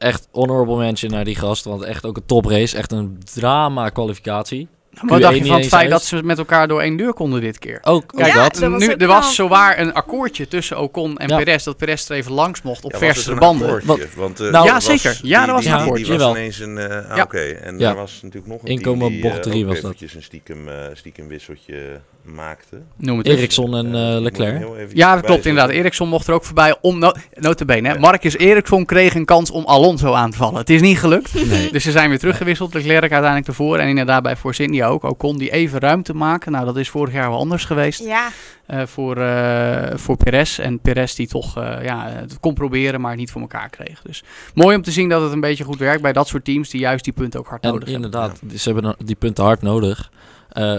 [0.00, 4.68] echt honorable mention naar die gast, want echt ook een toprace, echt een drama kwalificatie.
[5.02, 5.90] Wat Q1 dacht je niet van het feit uit.
[5.90, 7.78] dat ze met elkaar door één deur konden dit keer?
[7.82, 8.54] Ook, ook Kijk, Ja, dat.
[8.54, 11.36] dat was nu, er was zowaar een akkoordje tussen Ocon en Ja.
[11.36, 11.64] Perez.
[11.64, 13.82] Dat Perez er even langs mocht op Ja, was het verse een banden.
[14.16, 15.20] Want, eh, Nou, Ja, was- zeker.
[15.22, 16.36] Ja, die- dat was die- een die- akkoordje, Die was jawel.
[16.36, 16.78] ineens een...
[16.78, 17.22] eh, ah.
[17.22, 17.90] Oké, en Ja.
[17.90, 19.84] er was natuurlijk nog een Inkomen team die bocht eh, drie ook was dat.
[19.84, 22.00] eventjes een stiekem, eh, stiekem wisseltje
[22.34, 22.82] maakte.
[22.96, 23.36] Noem het eens.
[23.38, 24.66] Ericsson en Eh, Leclerc.
[24.92, 25.72] Ja, dat klopt inderdaad.
[25.72, 26.98] Eriksson mocht er ook voorbij om...
[26.98, 27.94] No notabene, hè.
[27.94, 28.00] Ja.
[28.00, 30.58] Marcus Eriksson kreeg een kans om Alonso aan te vallen.
[30.58, 31.46] Het is niet gelukt.
[31.48, 31.72] Nee.
[31.72, 32.74] Dus ze zijn weer teruggewisseld.
[32.74, 33.78] Leclerc uiteindelijk ervoor.
[33.78, 35.02] En inderdaad bij Force India ook.
[35.02, 36.52] Ocon die even ruimte maken.
[36.52, 38.04] Nou, dat is vorig jaar wel anders geweest.
[38.04, 38.28] Ja,
[38.66, 40.58] eh, voor, eh voor Perez.
[40.58, 44.02] En Perez die toch eh, ja, het kon proberen, maar niet voor elkaar kreeg.
[44.02, 44.22] Dus
[44.54, 46.80] mooi om te zien dat het een beetje goed werkt bij dat soort teams die
[46.80, 48.04] juist die punten ook hard En nodig hebben.
[48.04, 50.10] inderdaad, ze hebben die punten hard nodig.
[50.50, 50.78] Eh,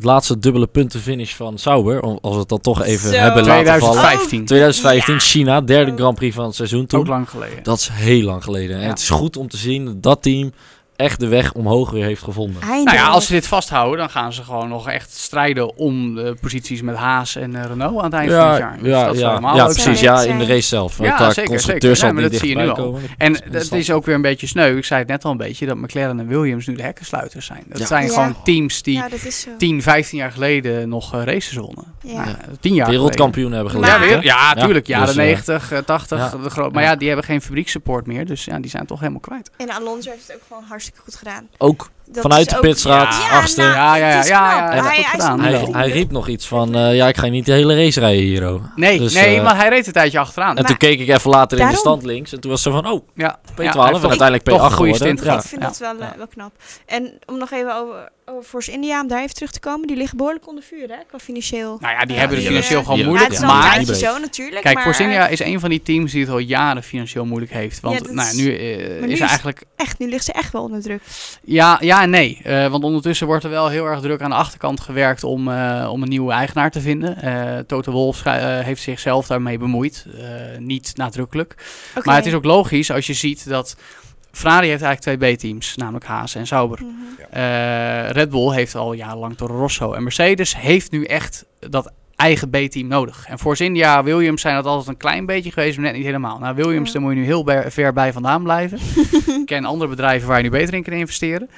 [0.00, 3.16] laatste dubbele puntenfinish van Sauber, om- als we het dan toch even Zo.
[3.16, 3.78] hebben laten vallen.
[3.80, 4.44] 2015.
[4.44, 5.20] 2015, Ja.
[5.20, 5.92] China, derde.
[5.96, 7.06] Grand Prix van het seizoen Ook toen.
[7.06, 7.62] lang geleden.
[7.62, 8.80] Dat is heel lang geleden.
[8.80, 10.52] En het is goed om te zien dat dat team
[10.96, 12.60] echt de weg omhoog weer heeft gevonden.
[12.62, 12.84] eindelijk.
[12.96, 16.36] Nou ja, als ze dit vasthouden, dan gaan ze gewoon nog echt strijden om de
[16.40, 18.78] posities met Haas en eh, Renault aan het eind van het jaar.
[18.78, 20.00] Dus ja, dat ja, ja precies.
[20.00, 20.98] Ja, in de race zelf.
[20.98, 22.14] Ja, daar zeker, constructeurs zeker.
[22.14, 22.74] niet maar dat zie je nu al.
[22.74, 23.00] komen.
[23.18, 24.76] En Dat is ook weer een beetje sneu.
[24.76, 27.62] Ik zei het net al een beetje, dat McLaren en Williams nu de hekkensluiters zijn.
[27.68, 27.86] Dat Ja.
[27.86, 28.12] zijn Ja.
[28.12, 29.50] gewoon teams die Ja, dat is zo.
[29.58, 31.84] 10, 15 jaar geleden nog eh, races wonnen.
[32.02, 32.24] Ja.
[32.24, 34.22] Nou, 10 jaar Wereldkampioen hebben Maar- geleverd.
[34.24, 34.86] Ja, ja, tuurlijk.
[34.86, 36.18] Ja, Jaren dus, eh, 90, eh, 80.
[36.18, 36.38] ja.
[36.42, 36.90] De groot, maar Ja.
[36.90, 38.26] ja, die hebben geen fabriekssupport meer.
[38.26, 39.50] Dus ja, die zijn toch helemaal kwijt.
[39.56, 41.48] En Alonso heeft het ook gewoon hartstikke goed gedaan.
[41.58, 43.60] Ook vanuit de pitstraat, Ja, achtste.
[43.60, 45.40] nou, Ja, ja, ja, ja, ja, hij, hij gedaan.
[45.74, 48.52] hij, riep nog iets van, eh, ja, ik ga niet de hele race rijden hier.
[48.52, 48.64] oh.
[48.76, 50.48] Nee, Dus, nee eh, maar hij reed een tijdje achteraan.
[50.48, 52.32] En Maar toen keek ik even later in de stand links.
[52.32, 54.70] En toen was ze van, oh, ja, P12 ja, hij en uiteindelijk toch P8 een
[54.72, 55.16] goede geworden.
[55.18, 55.34] stint Ja.
[55.36, 55.66] Ik vind Ja.
[55.68, 56.52] dat wel, eh, wel knap.
[56.86, 59.86] En om nog even over, over Force India, om daar even terug te komen.
[59.86, 61.76] Die liggen behoorlijk onder vuur, hè, qua financieel.
[61.80, 63.24] Nou ja, die hebben het financieel gewoon moeilijk.
[63.24, 64.62] het is ja, al een maar- zo natuurlijk.
[64.62, 67.80] Kijk, Force India is een van die teams die het al jaren financieel moeilijk heeft.
[67.80, 68.52] Want nou, nu
[69.12, 69.62] is eigenlijk...
[69.76, 71.02] echt, nu ligt ze echt wel onder druk.
[71.44, 72.40] Ja, ja en nee.
[72.42, 75.88] Eh, want ondertussen wordt er wel heel erg druk aan de achterkant gewerkt om, eh,
[75.90, 77.22] om een nieuwe eigenaar te vinden.
[77.22, 80.06] Eh Toto eh, heeft zichzelf daarmee bemoeid.
[80.58, 81.54] Niet nadrukkelijk.
[82.02, 83.76] Maar het is ook logisch als je ziet dat...
[84.32, 86.78] Ferrari heeft eigenlijk twee B-teams, namelijk Haas en Sauber.
[86.82, 87.40] Mhm.
[88.12, 89.92] Red Bull heeft al jarenlang Toro Rosso.
[89.92, 93.24] En Mercedes heeft nu echt dat eigen B-team nodig.
[93.28, 96.38] En Force India, Williams zijn dat altijd een klein beetje geweest, maar net niet helemaal.
[96.38, 96.92] Nou, Williams, Ja.
[96.92, 98.78] daar moet je nu heel ber- ver bij vandaan blijven.
[99.40, 101.48] Ik ken andere bedrijven waar je nu beter in kan investeren.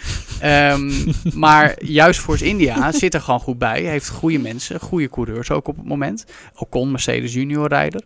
[0.41, 0.91] Ehm,
[1.35, 3.83] maar juist Force India zit er gewoon goed bij.
[3.83, 6.25] Heeft goede mensen, goede coureurs ook op het moment.
[6.57, 8.03] Ocon, Mercedes junior rijder.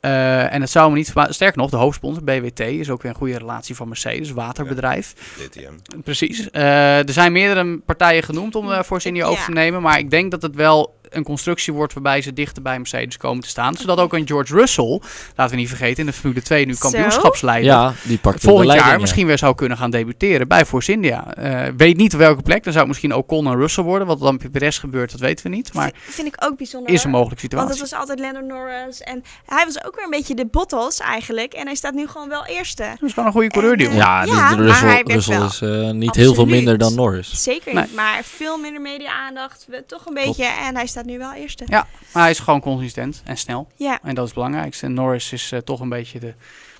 [0.00, 1.34] Eh, en het zou me niet verbazen.
[1.34, 5.14] Sterker nog, de hoofdsponsor BWT is ook weer een goede relatie van Mercedes, waterbedrijf.
[5.38, 6.00] DTM.
[6.02, 6.50] Precies.
[6.50, 9.82] Eh, er zijn meerdere partijen genoemd om uh, Force India over te nemen.
[9.82, 13.42] Maar ik denk dat het wel een constructie wordt waarbij ze dichter bij Mercedes komen
[13.42, 13.74] te staan.
[13.74, 15.00] Zodat ook een George Russell,
[15.36, 17.70] laten we niet vergeten, in de Formule 2 nu kampioenschapsleider.
[17.70, 19.00] Ja, die pakt de Volgend leiding, jaar ja.
[19.02, 21.34] misschien weer zou kunnen gaan debuteren bij Force India.
[21.34, 22.62] Eh, weet niet op welke plek.
[22.64, 24.06] Dan zou het misschien Ocon en Russell worden.
[24.06, 25.72] Wat dan met Perez gebeurt, dat weten we niet.
[25.74, 26.92] Maar V- vind ik ook bijzonder.
[26.92, 27.82] is een mogelijke Want situatie.
[27.82, 29.00] het was altijd Lando Norris.
[29.00, 31.52] En hij was ook weer een beetje de Bottas eigenlijk.
[31.52, 32.82] En hij staat nu gewoon wel eerste.
[32.82, 35.60] Dat is gewoon een goede coureur die Ja, Ja, dus maar de hij Russell, is
[35.60, 37.42] eh, niet heel veel minder dan Norris.
[37.42, 37.82] Zeker Nee.
[37.84, 37.94] niet.
[37.94, 39.64] Maar veel minder media-aandacht.
[39.68, 40.44] we- Toch een beetje.
[40.44, 41.64] En hij staat nu wel eerste.
[41.66, 41.86] Ja.
[42.12, 43.68] Maar hij is gewoon consistent en snel.
[43.76, 43.98] Ja.
[44.02, 44.86] En dat is het belangrijkste.
[44.86, 46.34] En Norris is eh, toch een beetje de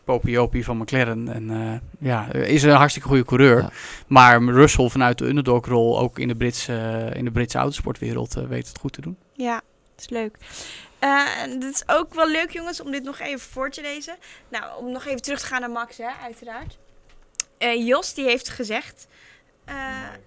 [0.04, 1.28] popiopie van McLaren.
[1.28, 3.60] En eh, ja, is een hartstikke goede coureur.
[3.60, 3.70] Ja.
[4.06, 8.44] Maar Russell vanuit de underdog-rol, ook in de Britse, eh, in de Britse autosportwereld, eh,
[8.44, 9.16] weet het goed te doen.
[9.32, 9.54] Ja,
[9.94, 10.36] dat is leuk.
[10.98, 14.16] Eh, en dit is ook wel leuk, jongens, om dit nog even voor te lezen.
[14.48, 16.78] Nou, om nog even terug te gaan naar Max, hè, uiteraard.
[17.58, 19.06] Eh, Jos, die heeft gezegd...
[19.64, 20.20] Eh, nee,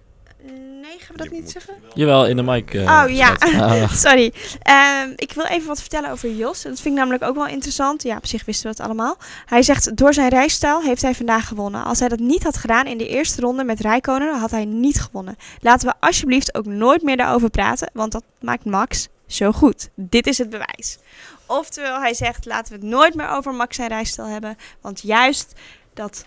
[0.98, 1.74] gaan we dat Je niet zeggen?
[1.94, 2.74] Jawel, in de mic.
[2.74, 3.36] eh, Oh, ja.
[3.40, 4.32] Ah, Sorry.
[4.62, 6.62] Ehm, ik wil even wat vertellen over Jos.
[6.62, 8.02] Dat vind ik namelijk ook wel interessant.
[8.02, 9.16] Ja, op zich wisten we het allemaal.
[9.46, 11.84] Hij zegt, door zijn rijstijl heeft hij vandaag gewonnen.
[11.84, 15.00] Als hij dat niet had gedaan in de eerste ronde met Rijkonen, had hij niet
[15.00, 15.36] gewonnen.
[15.60, 19.88] Laten we alsjeblieft ook nooit meer daarover praten, want dat maakt Max zo goed.
[19.94, 20.98] Dit is het bewijs.
[21.46, 24.56] Oftewel, hij zegt, laten we het nooit meer over Max zijn rijstijl hebben.
[24.80, 25.52] Want juist
[25.94, 26.24] dat...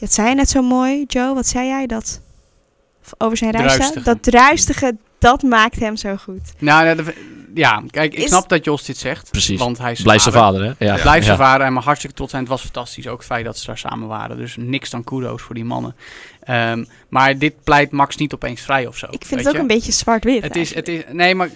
[0.00, 1.34] Dat zei je net zo mooi, Joe.
[1.34, 1.86] Wat zei jij?
[1.86, 2.20] Dat
[3.18, 3.52] over zijn?
[3.52, 4.02] Druistige.
[4.02, 6.52] Dat druistige, dat maakt hem zo goed.
[6.58, 7.14] Nou, de-
[7.54, 9.30] ja, kijk, ik Is- snap dat Jos dit zegt.
[9.30, 9.58] Precies.
[9.58, 10.84] Want hij is Blijf zijn vader, hè?
[10.86, 10.96] Ja.
[10.96, 12.42] Blijf zijn vader en maar hartstikke trots zijn.
[12.42, 14.36] Het was fantastisch, ook het feit dat ze daar samen waren.
[14.36, 15.96] Dus niks dan kudo's voor die mannen.
[16.40, 19.06] Ehm, maar dit pleit Max niet opeens vrij of zo.
[19.10, 19.60] Ik vind het ook je?
[19.60, 20.42] een beetje zwart-wit.
[20.42, 21.48] Het is, het is, nee, maar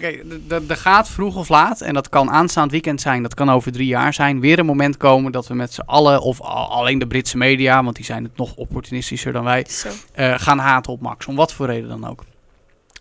[0.68, 3.86] er gaat vroeg of laat, en dat kan aanstaand weekend zijn, dat kan over drie
[3.86, 7.06] jaar zijn, weer een moment komen dat we met z'n allen, of al- alleen de
[7.06, 9.88] Britse media, want die zijn het nog opportunistischer dan wij, Zo.
[10.12, 11.26] eh, gaan haten op Max.
[11.26, 12.24] Om wat voor reden dan ook.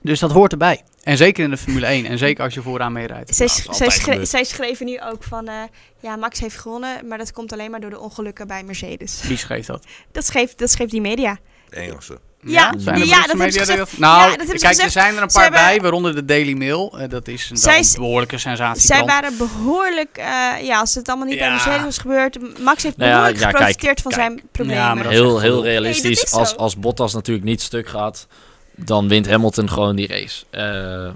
[0.04, 0.82] Dus dat hoort erbij.
[1.04, 2.06] En zeker in de Formule 1.
[2.06, 3.36] En zeker als je vooraan meerijdt.
[3.36, 5.54] Zij, Nou, zij, schre- zij schreven nu ook van, eh,
[6.00, 9.22] ja, Max heeft gewonnen, maar dat komt alleen maar door de ongelukken bij Mercedes.
[9.28, 9.86] Wie schreef dat?
[10.12, 11.38] Dat schreef, dat schreef die media.
[11.70, 12.20] De Engelse.
[12.46, 13.98] Ja, ja, dat hebben ze gezegd.
[13.98, 14.96] Nou, Ja, dat hebben ze kijk, gezegd.
[14.96, 17.00] er zijn er een paar hebben- bij, waaronder de Daily Mail.
[17.00, 18.82] Eh, dat is een, Zij behoorlijke sensatie.
[18.82, 20.26] Zij waren behoorlijk, eh,
[20.62, 21.50] ja, als het allemaal niet bij.
[21.50, 24.24] Mercedes was gebeurd, Max heeft Nou ja, behoorlijk kijk, geprofiteerd van kijk.
[24.24, 24.82] zijn problemen.
[24.84, 26.24] Ja, maar Heel, heel realistisch.
[26.32, 28.28] Nee, als, als Bottas natuurlijk niet stuk gaat,
[28.76, 30.46] dan wint Hamilton gewoon die race.
[30.50, 30.62] Eh,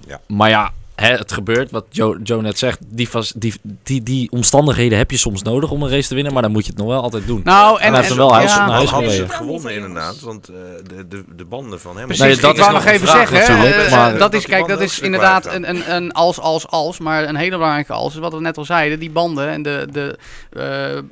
[0.08, 0.20] Ja.
[0.28, 0.72] Maar ja,
[1.02, 5.18] hè, het gebeurt, wat Joe, Joe net zegt, die, die, die, die omstandigheden heb je
[5.18, 7.28] soms nodig om een race te winnen, maar dan moet je het nog wel altijd
[7.28, 7.42] doen.
[7.44, 9.24] Nou, En en, hij heeft wel huis- ja, naar huis gereden.
[9.26, 10.56] het gewonnen inderdaad, want eh,
[10.88, 12.06] de, de, de banden van hem...
[12.06, 13.38] Precies, Nee, dat ik wou nog even vraag zeggen.
[13.56, 16.68] hè, natuurlijk, maar- dat Dat is, kijk, dat is inderdaad een, een, een als, als,
[16.68, 18.14] als, maar een hele belangrijke als.
[18.14, 20.18] is Wat we net al zeiden, die banden en de, de,
[20.52, 21.04] eh, eh,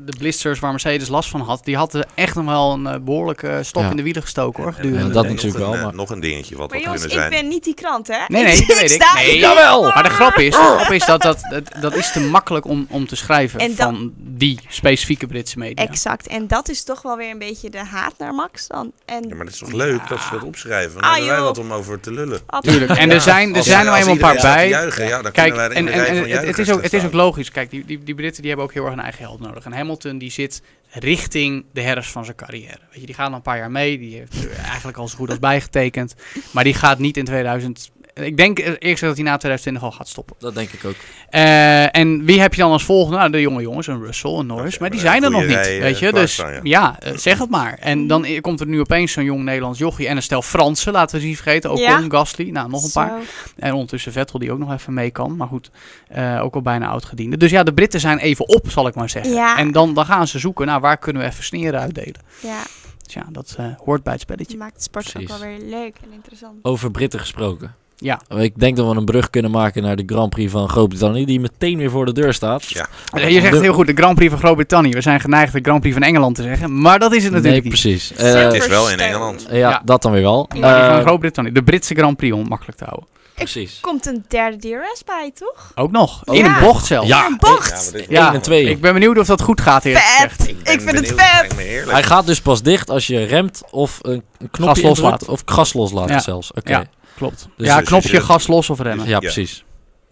[0.00, 3.58] de blisters waar Mercedes last van had, die hadden echt nog wel een eh, behoorlijke
[3.62, 3.90] stok Ja.
[3.90, 4.74] in de wielen gestoken hoor.
[4.78, 7.42] En- en dat natuurlijk wel, maar- Nog een dingetje wat had jongens, kunnen ik zijn.
[7.42, 8.16] ben niet die krant, hè?
[8.26, 9.02] Nee, nee, dat weet ik.
[9.14, 9.38] Nee.
[9.38, 9.82] Jawel!
[9.82, 12.86] Maar de grap is, de grap is dat, dat, dat dat is te makkelijk om,
[12.90, 15.84] om te schrijven En van die specifieke Britse media.
[15.86, 16.26] Exact.
[16.26, 18.92] En dat is toch wel weer een beetje de haat naar Max dan.
[19.04, 20.92] En Ja, maar het is toch leuk dat ze dat opschrijven?
[21.00, 22.40] Dan Ah, hebben wij wat om over te lullen.
[22.60, 22.90] Tuurlijk.
[22.90, 24.68] En Ja, er zijn, er als- zijn er eenmaal een paar bij.
[24.68, 26.70] Juichen, ja, dan Kijk, kunnen wij en, in de en, rij en van het, is
[26.70, 27.50] ook, het is ook logisch.
[27.50, 29.64] Kijk, die, die, die Britten die hebben ook heel erg een eigen held nodig.
[29.64, 32.78] En Hamilton die zit richting de herfst van zijn carrière.
[32.90, 33.98] Weet je, die gaat al een paar jaar mee.
[33.98, 36.14] Die heeft eigenlijk al zo goed als bijgetekend.
[36.50, 37.90] Maar die gaat niet in 2000...
[38.14, 40.36] Ik denk eerst gezegd dat hij na 2020 al gaat stoppen.
[40.38, 40.94] Dat denk ik ook.
[41.30, 43.18] Eh, en wie heb je dan als volgende?
[43.18, 44.72] Nou, de jonge jongens, een Russell, een Norris.
[44.72, 46.12] Ja, maar die maar zijn er nog niet, rij, eh, weet je.
[46.12, 47.78] Dus ja, eh, zeg het maar.
[47.80, 51.14] En dan komt er nu opeens zo'n jong Nederlands jochie en een stel Fransen, laten
[51.14, 51.70] we ze niet vergeten.
[51.70, 52.02] Ook Ja.
[52.08, 53.12] Gasly, nou nog een paar.
[53.56, 55.36] En ondertussen Vettel die ook nog even mee kan.
[55.36, 55.70] Maar goed,
[56.08, 57.36] eh, ook al bijna oud-gediende.
[57.36, 59.32] Dus ja, de Britten zijn even op, zal ik maar zeggen.
[59.32, 59.58] Ja.
[59.58, 62.20] En dan, dan gaan ze zoeken, nou waar kunnen we even sneren uitdelen.
[62.40, 62.62] Ja,
[63.02, 64.52] Dus ja, dat eh, hoort bij het spelletje.
[64.52, 65.30] het maakt het sport ook Precies.
[65.30, 66.58] wel weer leuk en interessant.
[66.62, 67.74] Over Britten gesproken.
[68.04, 68.20] Ja.
[68.36, 71.40] Ik denk dat we een brug kunnen maken naar de Grand Prix van Groot-Brittannië, die
[71.40, 72.68] meteen weer voor de deur staat.
[72.68, 72.86] Ja.
[73.12, 74.90] Eh, Je zegt heel goed, de Grand Prix van Groot-Brittannië.
[74.90, 76.80] We zijn geneigd de Grand Prix van Engeland te zeggen.
[76.80, 77.80] Maar dat is het Nee, natuurlijk niet.
[77.80, 78.12] precies.
[78.12, 79.00] Eh, Het er- is wel in.
[79.00, 79.46] Engeland.
[79.50, 79.82] ja, Ja.
[79.84, 80.46] dat dan weer wel.
[80.52, 81.52] Die van Eh, Groot-Brittannië.
[81.52, 83.08] De Britse Grand Prix om het makkelijk te houden.
[83.34, 83.78] precies.
[83.80, 85.72] Komt een derde DRS bij, toch?
[85.74, 86.22] Ook nog.
[86.24, 86.34] Oh.
[86.34, 86.56] In Ja.
[86.56, 87.06] een bocht zelf.
[87.06, 87.92] Ja, een bocht!
[88.08, 88.64] Ja, en twee.
[88.70, 90.48] Ik ben benieuwd of dat goed gaat Vet!
[90.48, 91.90] Ik ben vind het vet.
[91.90, 95.28] Hij gaat dus pas dicht als je remt of een, knopje Gas loslaat.
[95.28, 96.18] of gas loslaat Ja.
[96.18, 96.52] zelfs.
[96.52, 96.70] Oké.
[96.70, 96.84] Ja.
[97.16, 97.48] Klopt.
[97.56, 99.04] Dus ja, dus knopje je- gas los of remmen.
[99.04, 99.64] Ja, Ja, precies.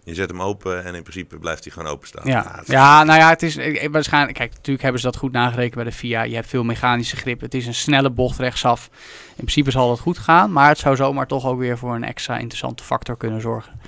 [0.04, 2.22] Je zet hem open en in principe blijft hij gewoon openstaan.
[2.28, 2.60] ja.
[2.60, 3.58] is- nou ja, het is
[3.90, 4.34] waarschijnlijk...
[4.38, 6.22] Kijk, natuurlijk hebben ze dat goed nagerekend bij de FIA.
[6.22, 7.40] Je hebt veel mechanische grip.
[7.40, 8.88] Het is een snelle bocht rechtsaf.
[9.28, 10.52] In principe zal het goed gaan.
[10.52, 13.80] Maar het zou zomaar toch ook weer voor een extra interessante factor kunnen zorgen.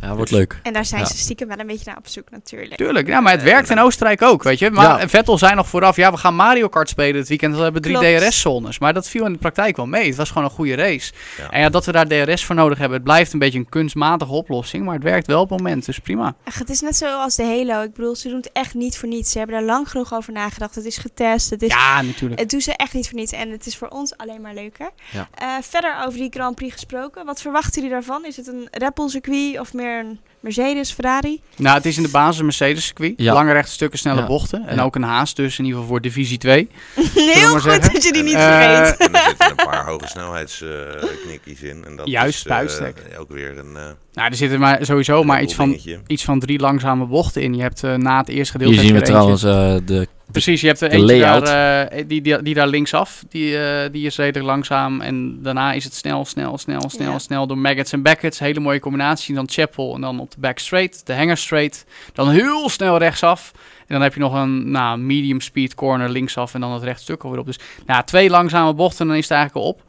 [0.00, 0.60] Ja, wordt leuk.
[0.62, 1.06] En daar zijn Ja.
[1.06, 2.76] ze stiekem wel een beetje naar op zoek natuurlijk.
[2.76, 4.70] Tuurlijk, ja, maar het werkt in Oostenrijk ook, weet je.
[4.70, 5.08] Maar Ja.
[5.08, 7.56] Vettel zei nog vooraf, ja, we gaan Mario Kart spelen het weekend.
[7.56, 8.18] We hebben drie.
[8.18, 8.78] DRS-zones.
[8.78, 10.06] Maar dat viel in de praktijk wel mee.
[10.06, 11.12] Het was gewoon een goede race.
[11.36, 11.50] Ja.
[11.50, 14.32] En ja, dat we daar DRS voor nodig hebben, het blijft een beetje een kunstmatige
[14.32, 14.84] oplossing.
[14.84, 16.34] Maar het werkt wel op het moment, dus prima.
[16.44, 17.82] Ach, het is net zoals de Halo.
[17.82, 19.32] Ik bedoel, ze doen het echt niet voor niets.
[19.32, 20.74] Ze hebben daar lang genoeg over nagedacht.
[20.74, 21.50] Het is getest.
[21.50, 22.40] Het, is, Ja, natuurlijk.
[22.40, 23.32] het doen ze echt niet voor niets.
[23.32, 24.90] En het is voor ons alleen maar leuker.
[25.12, 25.28] Ja.
[25.34, 27.24] Eh, verder over die Grand Prix gesproken.
[27.24, 28.24] Wat verwachten jullie daarvan?
[28.24, 31.40] Is het een Red Bull circuit of meer een Mercedes, Ferrari?
[31.56, 33.12] Nou, het is in de basis een Mercedes-circuit.
[33.16, 33.32] Ja.
[33.32, 34.26] Lange rechte stukken, snelle Ja.
[34.26, 34.66] bochten.
[34.66, 34.82] En Ja.
[34.82, 36.68] ook een haas, dus in ieder geval voor divisie 2.
[37.14, 37.92] Heel goed zeggen?
[37.92, 38.96] dat je die niet Eh, vergeet.
[38.96, 41.84] En er zitten een paar hoge snelheidsknikkies in.
[41.84, 43.02] En dat Juist, is, eh, buitstek.
[43.18, 43.76] ook weer een...
[43.76, 43.82] eh,
[44.12, 47.54] Nou, er zitten maar sowieso maar iets van, iets van drie langzame bochten in.
[47.54, 48.74] Je hebt na het eerste gedeelte...
[48.74, 50.06] Hier zien we trouwens de...
[50.32, 53.56] Precies, je hebt er de eentje daar, die, die, die daar linksaf, die,
[53.90, 55.00] die is redelijk langzaam.
[55.00, 57.18] En daarna is het snel, snel, snel, snel, Ja.
[57.18, 58.38] snel door Maggots en Beckett's.
[58.38, 59.34] Hele mooie combinatie.
[59.34, 61.84] Dan Chapel en dan op de back straight, de hanger straight.
[62.12, 63.52] Dan heel snel rechtsaf.
[63.78, 67.22] En dan heb je nog een nou, medium speed corner linksaf en dan het rechtstuk
[67.24, 67.46] alweer op.
[67.46, 69.82] Dus nou, twee langzame bochten, dan is het eigenlijk al op.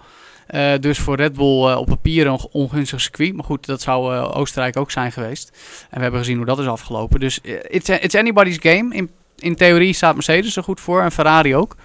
[0.48, 3.34] Eh, dus voor Red Bull eh, op papier een ongunstig circuit.
[3.34, 5.50] Maar goed, dat zou eh, Oostenrijk ook zijn geweest.
[5.90, 7.20] En we hebben gezien hoe dat is afgelopen.
[7.20, 8.96] Dus it's, it's anybody's game.
[8.96, 11.76] In, in theorie staat Mercedes er goed voor en Ferrari ook.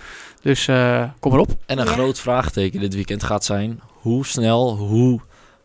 [0.42, 1.50] Dus eh, kom erop.
[1.66, 1.92] En een Ja.
[1.92, 5.20] groot vraagteken dit weekend gaat zijn: hoe snel, hoe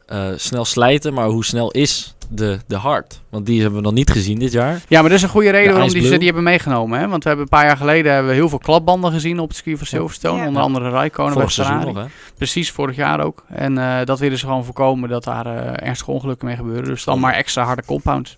[0.06, 3.22] eh, snel slijten, maar hoe snel is de, de hard?
[3.30, 4.82] Want die hebben we nog niet gezien dit jaar.
[4.88, 7.00] Ja, maar dat is een goede reden De waarom die ze die hebben meegenomen.
[7.00, 7.08] Hè?
[7.08, 9.56] Want we hebben een paar jaar geleden hebben we heel veel klapbanden gezien op het
[9.56, 10.42] circuit van Silverstone.
[10.42, 10.48] Ja.
[10.48, 12.00] Onder andere Raikkonen bij Vorig seizoen Ferrari.
[12.00, 12.34] nog, hè?
[12.38, 13.44] Precies, vorig jaar ook.
[13.50, 16.84] En eh, dat willen ze gewoon voorkomen dat daar eh, ernstige ongelukken mee gebeuren.
[16.86, 18.38] Dus dan maar extra harde compounds.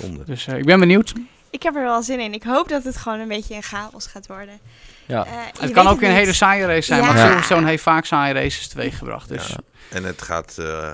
[0.00, 0.24] Zonde.
[0.26, 1.12] Dus eh, ik ben benieuwd.
[1.50, 2.32] Ik heb er wel zin in.
[2.34, 4.58] Ik hoop dat het gewoon een beetje een chaos gaat worden.
[5.06, 5.26] Ja.
[5.60, 7.00] Het kan ook een hele saaie race zijn.
[7.02, 7.06] Ja.
[7.06, 7.26] Maar Ja.
[7.26, 9.28] Silverstone heeft vaak saaie races teweeggebracht.
[9.28, 9.48] Dus.
[9.48, 9.56] Ja.
[9.96, 10.90] En het gaat eh,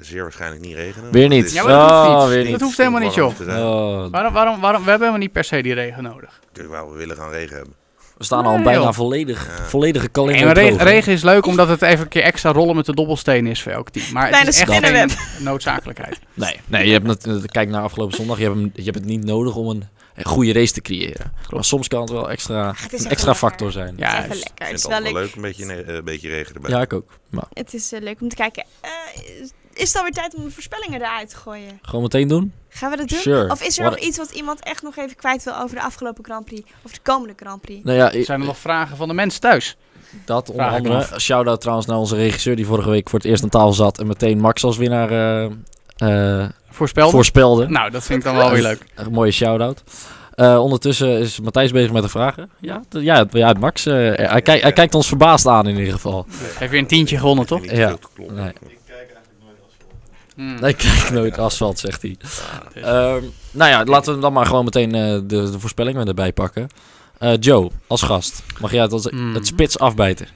[0.00, 1.10] zeer waarschijnlijk niet regenen.
[1.12, 1.44] Weer niet.
[1.44, 2.28] is- Ja, maar dat hoeft Oh, niet.
[2.28, 2.60] weer Dat niet.
[2.60, 3.40] hoeft helemaal niet, joh.
[3.40, 6.40] Oh, Waarom, waarom, waarom, we hebben helemaal niet per se die regen nodig.
[6.46, 7.74] Natuurlijk wel, we willen gaan regen hebben.
[8.16, 8.92] we staan al bijna joh.
[8.92, 9.64] volledig, Ja.
[9.64, 10.44] volledige kalender.
[10.46, 13.46] maar regen, regen is leuk omdat het even een keer extra rollen met de dobbelsteen
[13.46, 14.12] is voor elk team.
[14.12, 16.18] Maar het is echt geen noodzakelijkheid.
[16.34, 18.38] Nee, nee je hebt het, eh, kijk naar afgelopen zondag.
[18.38, 19.84] Je hebt, hem- je hebt het niet nodig om een,
[20.14, 21.32] een goede race te creëren.
[21.50, 23.34] Maar soms kan het wel extra, het is een extra lekker.
[23.48, 23.94] factor zijn.
[23.96, 24.66] Ja, het is lekker.
[24.66, 25.22] Het is vind het wel leuk.
[25.22, 26.70] leuk, een beetje, eh, een beetje regen erbij.
[26.70, 27.10] Ja, ik ook.
[27.30, 28.64] Maar Het is eh, leuk om te kijken.
[28.80, 28.90] Eh,
[29.80, 31.78] is- het alweer tijd om de voorspellingen eruit te gooien?
[31.82, 32.52] gewoon meteen doen?
[32.68, 33.18] Gaan we dat doen?
[33.18, 33.50] Sure.
[33.50, 35.82] Of is er What- nog iets wat iemand echt nog even kwijt wil over de
[35.82, 36.70] afgelopen Grand Prix?
[36.82, 37.84] Of de komende Grand Prix?
[37.84, 39.76] Nou ja, Zijn er nog vragen van de mensen thuis?
[40.24, 41.20] dat onder andere.
[41.20, 43.98] Shout-out trouwens naar onze regisseur die vorige week voor het eerst aan tafel zat.
[43.98, 47.10] En meteen Max als winnaar eh, eh, Voorspeld?
[47.10, 47.68] voorspelde.
[47.68, 48.84] Nou, dat vind ik dan wel weer leuk.
[48.94, 49.82] Een mooie shout-out.
[50.34, 52.50] Eh, ondertussen is Matthijs bezig met de vragen.
[52.60, 53.86] Ja, ja, ja Max.
[53.86, 56.26] eh, hij, kijkt- hij kijkt ons verbaasd aan in ieder geval.
[56.58, 57.64] Heeft weer een tientje gewonnen, toch?
[57.70, 57.96] Ja.
[58.30, 58.52] Nee.
[60.40, 60.60] Hmm.
[60.60, 62.16] Nee, ik nooit asfalt, zegt hij.
[62.74, 66.68] Ehm, nou ja, laten we dan maar gewoon meteen eh, de, de voorspellingen erbij pakken.
[67.18, 69.34] Eh, Joe, als gast, mag jij het, als, Mm.
[69.34, 70.26] het spits afbijten?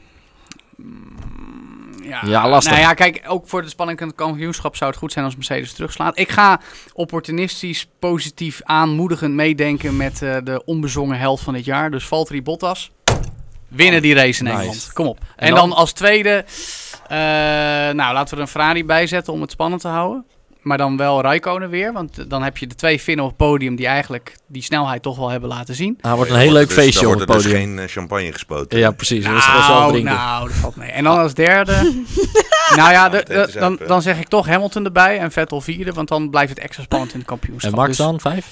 [2.02, 2.72] Ja, Ja, lastig.
[2.72, 5.34] Nou ja, kijk, ook voor de spanning van het kampioenschap zou het goed zijn als
[5.36, 6.18] Mercedes terugslaat.
[6.18, 6.60] Ik ga
[6.92, 11.90] opportunistisch, positief, aanmoedigend meedenken met eh, de onbezongen held van dit jaar.
[11.90, 12.90] Dus Valtteri Bottas.
[13.68, 14.56] Winnen die race in Nice.
[14.56, 14.90] Engeland.
[14.92, 15.18] Kom op.
[15.20, 15.78] En, En dan, dan?
[15.78, 16.44] als tweede,
[17.96, 20.24] nou laten we er een Ferrari bij zetten om het spannend te houden.
[20.62, 23.38] Maar dan wel Raikkonen weer, want eh, dan heb je de twee Finnen op het
[23.48, 25.98] podium die eigenlijk die snelheid toch wel hebben laten zien.
[26.00, 27.60] Ah, wordt een heel leuk Dus feestje op wordt het er dus podium.
[27.62, 28.78] geen eh, champagne gespoten.
[28.78, 29.24] Ja, precies.
[29.24, 30.90] Dat is Nou, nou, dat valt mee.
[30.90, 31.72] En dan als derde.
[32.76, 36.08] nou ja, de- de- dan, dan zeg ik toch Hamilton erbij en Vettel vierde, want
[36.08, 37.70] dan blijft het extra spannend in het kampioenschap.
[37.70, 38.46] en Max Dus dan, vijf?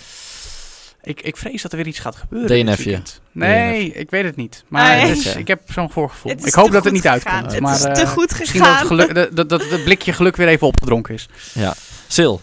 [1.02, 2.64] Ik, ik vrees dat er weer iets gaat gebeuren.
[2.66, 2.84] DNF'je.
[2.84, 3.20] weekend.
[3.32, 4.64] Nee, ik weet het niet.
[4.68, 5.06] Maar Nee.
[5.08, 5.38] het is, Oké.
[5.38, 6.32] ik heb zo'n voorgevoel.
[6.32, 7.20] Ik hoop dat het niet gegaan.
[7.34, 7.52] uitkomt.
[7.52, 8.86] Het maar is eh, te goed misschien dat het, gegaan.
[8.86, 11.28] geluk, dat, dat, dat het blikje geluk weer even opgedronken is.
[12.16, 12.34] Sil,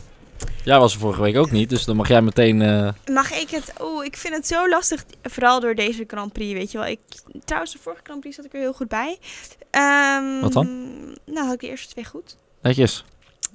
[0.63, 2.61] jij was er vorige week ook niet, dus dan mag jij meteen...
[2.61, 3.73] eh, Mag ik het?
[3.81, 5.03] Oeh, ik vind het zo lastig.
[5.23, 6.87] Vooral door deze Grand Prix, weet je wel.
[6.87, 6.99] Ik,
[7.45, 9.17] trouwens, de vorige Grand Prix zat ik er heel goed bij.
[9.71, 10.67] Ehm, Wat dan?
[11.25, 12.35] Nou, had ik de eerste twee goed.
[12.61, 13.05] netjes.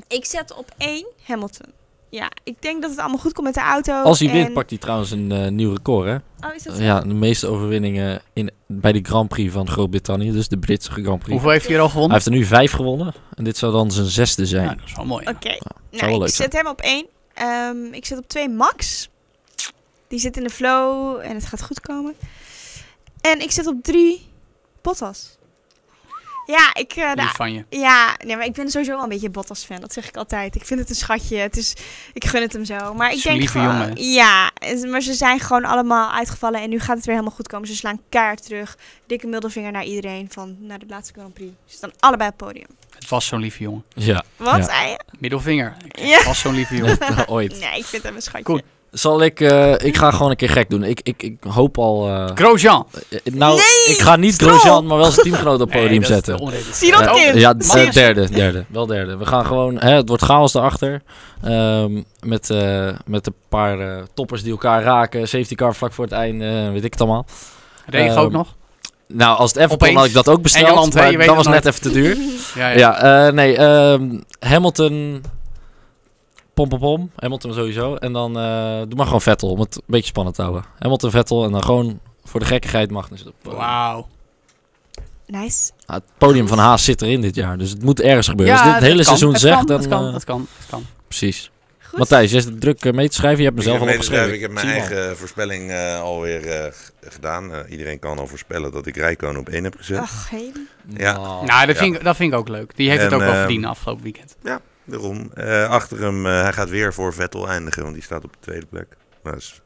[0.08, 1.66] Ik zet op één Hamilton.
[2.14, 4.02] Ja, ik denk dat het allemaal goed komt met de auto.
[4.02, 6.14] Als hij wint, en- pakt hij trouwens een eh, nieuw record, hè?
[6.48, 6.82] Oh, is dat zo?
[6.82, 11.18] Ja, de meeste overwinningen in, bij de Grand Prix van Groot-Brittannië, dus de Britse Grand
[11.18, 11.30] Prix.
[11.32, 12.16] Hoeveel heeft hij er al Hij gewonnen?
[12.16, 14.64] heeft er nu vijf gewonnen en dit zou dan zijn zesde zijn.
[14.68, 15.24] Ja, dat is wel mooi.
[15.24, 15.30] ja.
[15.30, 15.48] Oké.
[15.90, 17.06] Nou, wel ik zet hem op één.
[17.34, 19.08] Ehm, ik zet op twee Max.
[20.08, 22.14] Die zit in de flow en het gaat goed komen.
[23.20, 24.26] En ik zet op drie
[24.82, 25.36] Bottas.
[26.46, 26.92] Ja, ik...
[26.92, 27.64] eh, Lief van je.
[27.70, 29.80] ja, nee, maar ik ben sowieso wel een beetje Bottas-fan.
[29.80, 30.54] Dat zeg ik altijd.
[30.54, 31.36] Ik vind het een schatje.
[31.36, 31.74] Het is,
[32.12, 32.94] ik gun het hem zo.
[32.94, 33.76] Maar ik is een denk lieve gewoon...
[33.78, 34.12] jongen.
[34.12, 36.60] Ja, en- maar ze zijn gewoon allemaal uitgevallen.
[36.60, 37.68] En nu gaat het weer helemaal goed komen.
[37.68, 38.76] Ze slaan kaart terug.
[39.06, 41.52] Dikke middelvinger naar iedereen van naar de laatste Grand Prix.
[41.66, 42.66] Ze staan allebei op het podium.
[42.94, 43.84] Het was zo'n lieve jongen.
[43.94, 44.62] Ja, Wat Ja.
[44.62, 45.00] zei je?
[45.18, 45.76] Middelvinger.
[45.88, 46.16] Ja.
[46.16, 47.28] Het was zo'n lieve jongen.
[47.28, 47.60] ooit.
[47.60, 48.44] Nee, ik vind hem een schatje.
[48.44, 48.62] Goed.
[48.94, 50.82] Zal ik, eh, ik ga gewoon een keer gek doen.
[50.82, 52.08] Ik, ik, ik hoop al...
[52.08, 52.86] eh, Grosjean.
[53.10, 54.50] eh, nou, Nee, ik ga niet Stroll!
[54.52, 56.36] Grosjean, maar wel zijn teamgenoot op het podium Nee, dat zetten.
[56.36, 56.74] te onredelijk.
[56.76, 57.32] Sirotkin!
[57.34, 58.64] Eh, ja, ik- derde, derde.
[58.68, 59.16] Wel derde.
[59.16, 59.78] We gaan gewoon...
[59.78, 61.02] Hè, het wordt chaos daarachter.
[61.42, 63.78] Ehm, met, eh, met een paar
[64.14, 65.28] toppers die elkaar raken.
[65.28, 66.70] Safety car vlak voor het einde.
[66.72, 67.26] weet ik het allemaal.
[67.86, 68.54] Regen Ehm, ook nog?
[69.08, 69.98] Nou, als het even kon, Opeens.
[69.98, 70.64] had ik dat ook besteld.
[70.66, 72.16] Engeland, maar dat was net even te duur.
[72.54, 72.78] Ja, ja.
[72.78, 73.56] Ja, eh, nee.
[73.56, 75.22] ehm, Hamilton...
[76.54, 77.10] Pom, pom, pom.
[77.16, 77.94] Hamilton sowieso.
[77.94, 79.48] En dan eh, doe maar gewoon Vettel.
[79.50, 80.64] Om het een beetje spannend te houden.
[80.78, 81.44] Hamilton, Vettel.
[81.44, 83.24] En dan gewoon voor de gekkigheid Magnus.
[83.24, 84.06] eh, Wauw.
[85.26, 85.70] Nice.
[85.86, 87.58] Ah, het podium van Haas zit erin dit jaar.
[87.58, 88.54] Dus het moet ergens gebeuren.
[88.54, 89.76] Als dit het hele kan, seizoen het zegt, kan, dan...
[89.80, 90.86] Dat kan, eh, dat kan, dat kan.
[91.08, 91.50] Precies.
[91.78, 91.98] Goed.
[91.98, 93.38] Matthijs, jij zit druk eh, mee te schrijven.
[93.38, 94.34] Je hebt mezelf al opgeschreven.
[94.34, 96.72] ik heb mijn eigen voorspelling eh, alweer eh,
[97.08, 97.52] gedaan.
[97.54, 99.98] Eh, iedereen kan al voorspellen dat ik Rijkoon op één heb gezet.
[99.98, 100.38] Ach, al.
[100.96, 101.12] Ja.
[101.12, 101.82] Nou, nou, dat ja.
[101.82, 102.76] vind, ik, dat vind ik ook leuk.
[102.76, 104.36] Die heeft het ook wel ehm, verdiend afgelopen weekend.
[104.84, 105.30] Daarom.
[105.34, 108.38] Eh, achter hem, eh, hij gaat weer voor Vettel eindigen, want die staat op de
[108.40, 108.86] tweede plek.
[109.22, 109.60] Maar dat is,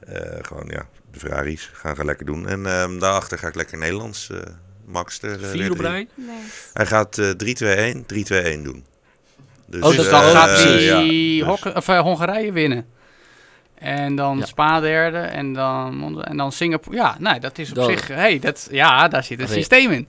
[0.00, 2.48] eh, gewoon, ja, de Ferraris gaan gaan lekker doen.
[2.48, 4.30] En ehm, daarachter ga ik lekker Nederlands.
[4.30, 4.38] eh,
[4.84, 5.42] Max er.
[5.42, 6.08] eh, Vier op rij?
[6.14, 6.36] Nee.
[6.72, 8.84] Hij gaat eh 3-2-1, 3-2-1 doen.
[9.66, 12.86] Dus, Oh, dat Dus gaat ja, dus- eh, Hongarije winnen.
[13.74, 14.44] En dan Ja.
[14.46, 16.96] Spa derde en dan, en dan Singapore.
[16.96, 18.08] Ja, nee, dat is op Dat- zich...
[18.08, 20.08] Hey, dat, ja, daar zit een systeem in.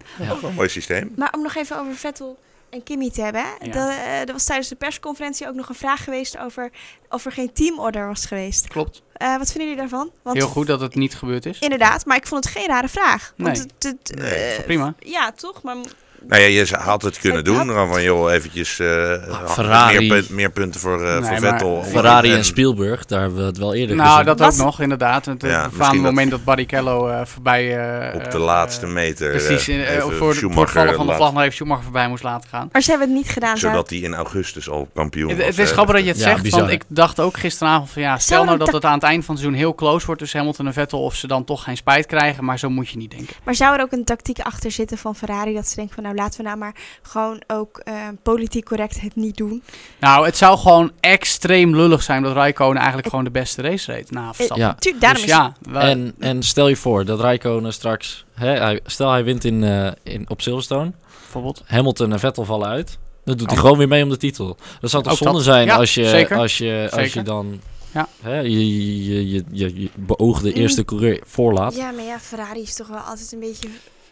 [0.55, 1.11] Mooi systeem.
[1.15, 2.39] Maar om nog even over Vettel
[2.71, 3.43] en Kimi te hebben.
[3.59, 3.71] Ja.
[3.71, 6.71] Dat, eh, er was tijdens de persconferentie ook nog een vraag geweest over
[7.09, 8.67] of er geen teamorder was geweest.
[8.67, 9.01] Klopt.
[9.13, 10.11] Eh, wat vinden jullie daarvan?
[10.23, 11.59] Want, Heel goed dat het niet gebeurd is.
[11.59, 13.33] Inderdaad, maar ik vond het geen rare vraag.
[13.37, 13.61] Want Nee.
[13.67, 14.93] het, het, Nee, eh, prima?
[14.99, 15.61] Ja, toch?
[15.61, 15.75] Maar
[16.27, 17.57] Nou ja, je had het kunnen doen.
[17.57, 18.87] had- Dan van, joh, eventjes eh,
[19.47, 19.97] Ferrari.
[19.99, 21.83] meer, punt- meer punten voor, eh Nee, voor maar Vettel.
[21.83, 24.25] Ferrari en Spielberg, daar hebben we het wel eerder Nou, gezien.
[24.25, 25.25] dat Was- ook nog, inderdaad.
[25.25, 27.77] Het Ja, ja, het dat- moment dat Barrichello eh voorbij...
[28.09, 29.29] eh, Op de eh, laatste eh, meter.
[29.29, 32.07] Precies, eh, eh, voor, de- voor het vallen van de vlag nog even Schumacher voorbij
[32.07, 32.69] moest laten gaan.
[32.71, 33.57] Maar ze hebben het niet gedaan.
[33.57, 35.47] Zodat hij in augustus al kampioen Het, was.
[35.47, 38.01] het is grappig dat je het Ja, zegt, bizar, want ik dacht ook gisteravond van
[38.01, 40.39] ja, stel nou dat het aan het eind van het seizoen heel close wordt tussen
[40.39, 43.11] Hamilton en Vettel of ze dan toch geen spijt krijgen, maar zo moet je niet
[43.11, 43.35] denken.
[43.43, 46.23] Maar zou er ook een tactiek achter zitten van Ferrari dat ze denken van nou
[46.23, 47.93] laten we nou maar gewoon ook eh,
[48.23, 49.63] politiek correct het niet doen.
[49.99, 54.11] Nou, het zou gewoon extreem lullig zijn dat Raikkonen eigenlijk gewoon de beste race reed
[54.11, 54.65] na Verstappen.
[54.65, 54.75] Ja.
[54.99, 58.25] Daarom dus is ja, we- En, en stel je voor dat Rijkonen straks...
[58.33, 60.91] Hè, hij, stel hij wint in, eh, in, op Silverstone.
[61.21, 61.63] bijvoorbeeld.
[61.65, 62.97] Hamilton en Vettel vallen uit.
[63.25, 63.63] Dan doet hij Oh.
[63.63, 64.57] gewoon weer mee om de titel.
[64.81, 65.43] Dat zou toch Ook zonde dat.
[65.43, 66.37] zijn Ja, als, je, zeker.
[66.37, 67.59] als, je, als je dan
[67.93, 68.07] Ja.
[68.21, 68.49] hè, je,
[69.07, 71.75] je, je, je, je beoogde eerste coureur voorlaat.
[71.75, 73.67] Ja, maar ja, Ferrari is toch wel altijd een beetje...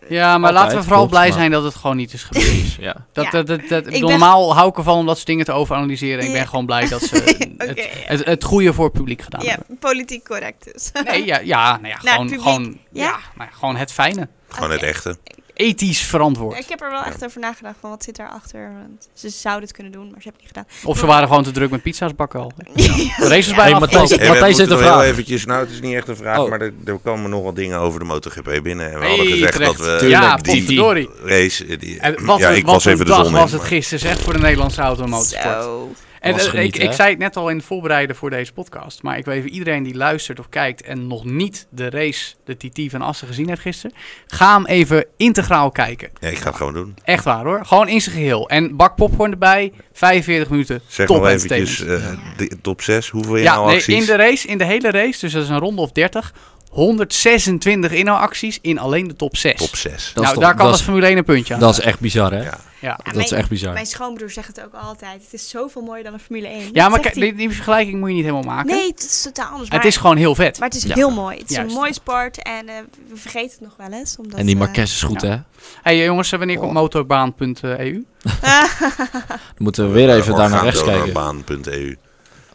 [0.08, 2.24] Ja, maar Altijd, laten we vooral klopt, blij maar- zijn dat het gewoon niet is
[2.24, 2.48] gebeurd.
[2.80, 2.96] Ja.
[3.14, 5.46] Dat, dat, dat, dat- ik bedoel, ben- normaal hou ik ervan om dat soort dingen
[5.46, 6.26] te overanalyseren.
[6.26, 7.16] Ik ben gewoon blij dat ze
[7.58, 7.84] het, ja.
[8.06, 9.78] het, het goede voor het publiek gedaan Ja, hebben.
[9.78, 10.92] politiek correct dus.
[11.04, 13.04] Nee, ja, ja, nou ja, gewoon, publiek, gewoon, ja?
[13.04, 13.10] ja?
[13.36, 14.28] nou ja, gewoon het fijne.
[14.50, 15.18] Gewoon het echte.
[15.60, 16.58] Ethisch verantwoord.
[16.60, 18.72] Ik heb er wel echt over nagedacht van wat zit daarachter.
[18.88, 20.90] Want ze zouden het kunnen doen, maar ze hebben het niet gedaan.
[20.92, 22.52] Of ze waren gewoon te druk met pizza's bakken al.
[22.74, 22.94] Ja.
[22.96, 24.10] De race is Hey, bijna Matthijs.
[24.16, 25.04] Hey, Matthijs heeft een vraag.
[25.04, 26.50] eventjes, nou het is niet echt een vraag, Oh.
[26.50, 28.92] maar er, er komen nogal dingen over de MotoGP binnen.
[28.92, 29.78] En we Hey, hadden gezegd terecht.
[29.78, 31.10] dat we Ja, die- potverdorie.
[31.24, 31.66] race...
[31.66, 33.58] eh, Die, En wat ja, ik wat was even de dag zon was in.
[33.58, 35.64] het gisteren zeg voor de Nederlandse auto en motorsport.
[35.64, 35.92] Zo.
[36.20, 39.04] En eh, genieten, ik, ik zei het net al in het voorbereiden voor deze podcast.
[39.04, 42.58] Maar ik wil even iedereen die luistert of kijkt en nog niet de race, de
[42.58, 43.96] TT van Assen gezien heeft gisteren.
[44.28, 46.10] Ga hem even integraal kijken.
[46.20, 46.96] Ja, ik ga het gewoon doen.
[47.04, 47.66] Echt waar hoor.
[47.66, 48.50] Gewoon in zijn geheel.
[48.50, 49.74] En bak popcorn erbij.
[49.94, 50.82] 45 minuten.
[50.88, 53.10] Zeg top nog eventjes eh, de top 6.
[53.10, 53.88] Hoeveel ja, inhaalacties?
[53.88, 56.34] nee, in de race, in de hele race, dus dat is een ronde of 30.
[56.70, 59.56] 126 inhaalacties in alleen de top 6.
[59.56, 59.82] Top 6.
[59.92, 61.60] Dat is nou, toch- daar kan als Formule 1 een puntje aan.
[61.60, 62.38] Dat is echt bizar, hè?
[62.38, 62.44] Ja.
[62.44, 62.58] ja.
[62.82, 63.74] Ja, Dat is echt bizar.
[63.74, 65.22] Mijn schoonbroer zegt het ook altijd.
[65.24, 66.70] Het is zoveel mooier dan een Formule 1.
[66.74, 68.72] ja, maar die, die vergelijking moet je niet helemaal maken.
[68.76, 69.70] Nee, het is totaal anders.
[69.70, 70.60] het is gewoon heel vet.
[70.60, 70.94] maar het is Ja.
[70.96, 71.38] heel mooi.
[71.38, 71.72] Het is Juist.
[71.72, 72.76] een mooi sport en eh,
[73.10, 74.16] we vergeten het nog wel eens.
[74.18, 75.28] Omdat, En die eh, Marquez is goed, ja.
[75.30, 75.38] hè?
[75.82, 76.74] hey, jongens, wanneer komt Oh.
[76.76, 78.06] motorbaan.eu?
[78.24, 81.04] Dan moeten we weer even daar naar rechts kijken.
[81.16, 81.96] Orgaandonorbaan.eu.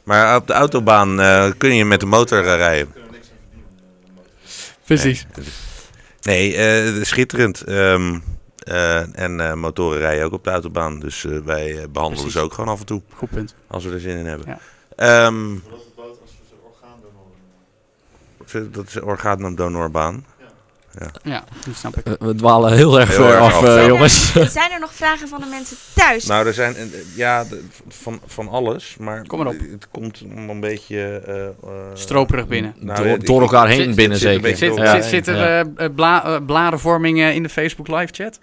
[0.05, 2.93] Maar op de autobaan eh, kun je met de motor eh, rijden.
[4.85, 5.27] Precies.
[6.23, 7.61] Nee, eh, schitterend.
[7.63, 8.19] Ehm,
[8.59, 11.01] eh, en eh, motoren rijden ook op de autobaan.
[11.01, 12.33] Dus eh, wij eh, behandelen Precies.
[12.33, 13.03] ze ook gewoon af en toe.
[13.17, 13.55] Goed punt.
[13.67, 14.47] Als we er zin in hebben.
[14.49, 14.59] Ja.
[15.27, 15.57] Ehm,
[18.47, 20.25] Ze- dat is orgaandonorbaan.
[21.23, 22.17] Ja, dat snap ik.
[22.19, 23.87] We, dwalen heel erg Heel ver erg af, af, eh, ja.
[23.87, 24.33] jongens.
[24.59, 26.27] Zijn er nog vragen van de mensen thuis?
[26.27, 26.83] Nou, er zijn eh,
[27.15, 27.45] ja,
[27.89, 28.97] van, van alles.
[28.99, 29.55] Maar Kom maar op.
[29.71, 31.23] het komt een beetje...
[31.27, 31.51] eh, eh,
[31.95, 32.75] Stroperig binnen.
[32.79, 34.57] nou, door, door elkaar heen zit- binnen zit zeker.
[34.57, 35.65] Zit, door zit, er ja.
[35.77, 36.35] eh, eh, bla, eh,
[37.29, 38.39] eh, in de Facebook live chat?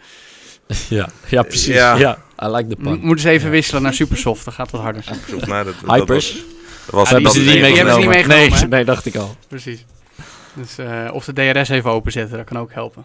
[0.89, 1.75] Ja, ja precies.
[1.75, 1.95] Ja.
[1.95, 2.17] Ja.
[2.43, 2.99] I like the pun.
[3.01, 5.03] Moeten ze even wisselen naar Supersoft, dat gaat wat harder.
[5.29, 5.63] zoek naar.
[5.65, 6.33] Dat, dat Hypers.
[6.33, 6.43] was-
[6.91, 9.35] dat Ja, dat die hebben ze niet meegenomen, Nee, nee, dacht ik al.
[9.47, 9.85] Precies.
[10.53, 13.03] Dus, eh, of de DRS even openzetten, dat kan ook helpen.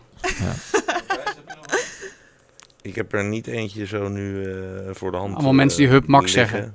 [2.82, 4.58] Ik heb er niet eentje zo nu eh,
[4.90, 5.34] voor de hand.
[5.34, 6.56] Allemaal mensen die eh, Hup Max liggen.
[6.56, 6.74] zeggen.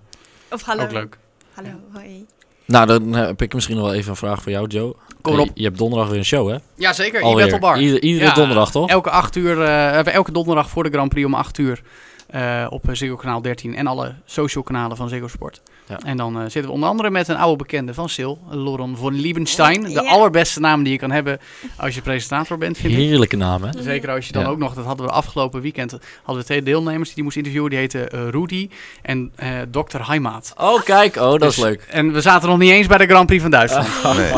[0.51, 0.83] Of hallo.
[0.83, 1.17] Ook leuk.
[1.53, 2.25] Hallo, hoi.
[2.65, 4.95] Nou, dan heb ik misschien nog wel even een vraag voor jou, Joe.
[5.21, 5.49] Kom erop.
[5.53, 6.57] Je hebt donderdag weer een show, hè?
[6.75, 7.21] Ja, zeker.
[7.21, 7.37] Alweer.
[7.47, 7.79] E-Battle Bar.
[7.81, 8.89] Ieder- iedere Ja, donderdag, toch?
[8.89, 11.81] Elke, acht uur, eh, elke donderdag voor de Grand Prix om 8 uur
[12.27, 15.61] eh, op Ziggo Kanaal 13 en alle social kanalen van Ziggo Sport.
[15.91, 15.99] Ja.
[16.05, 19.13] En dan eh, zitten we onder andere met een oude bekende van Sil, Loren von
[19.13, 19.81] Liebenstein.
[19.83, 20.01] De Ja.
[20.01, 21.39] allerbeste naam die je kan hebben
[21.77, 22.99] als je presentator bent, vind ik.
[22.99, 23.69] Heerlijke naam, hè?
[23.81, 24.49] Zeker als je dan Ja.
[24.49, 25.91] ook nog, dat hadden we afgelopen weekend,
[26.23, 27.69] hadden we twee deelnemers die die moesten interviewen.
[27.69, 28.69] Die heten eh, Rudy
[29.01, 30.07] en eh Dr.
[30.07, 30.53] Heimaat.
[30.57, 31.15] Oh, kijk.
[31.15, 31.85] Oh, dat is Dus- leuk.
[31.89, 33.87] En we zaten nog niet eens bij de Grand Prix van Duitsland.
[34.17, 34.31] Nee.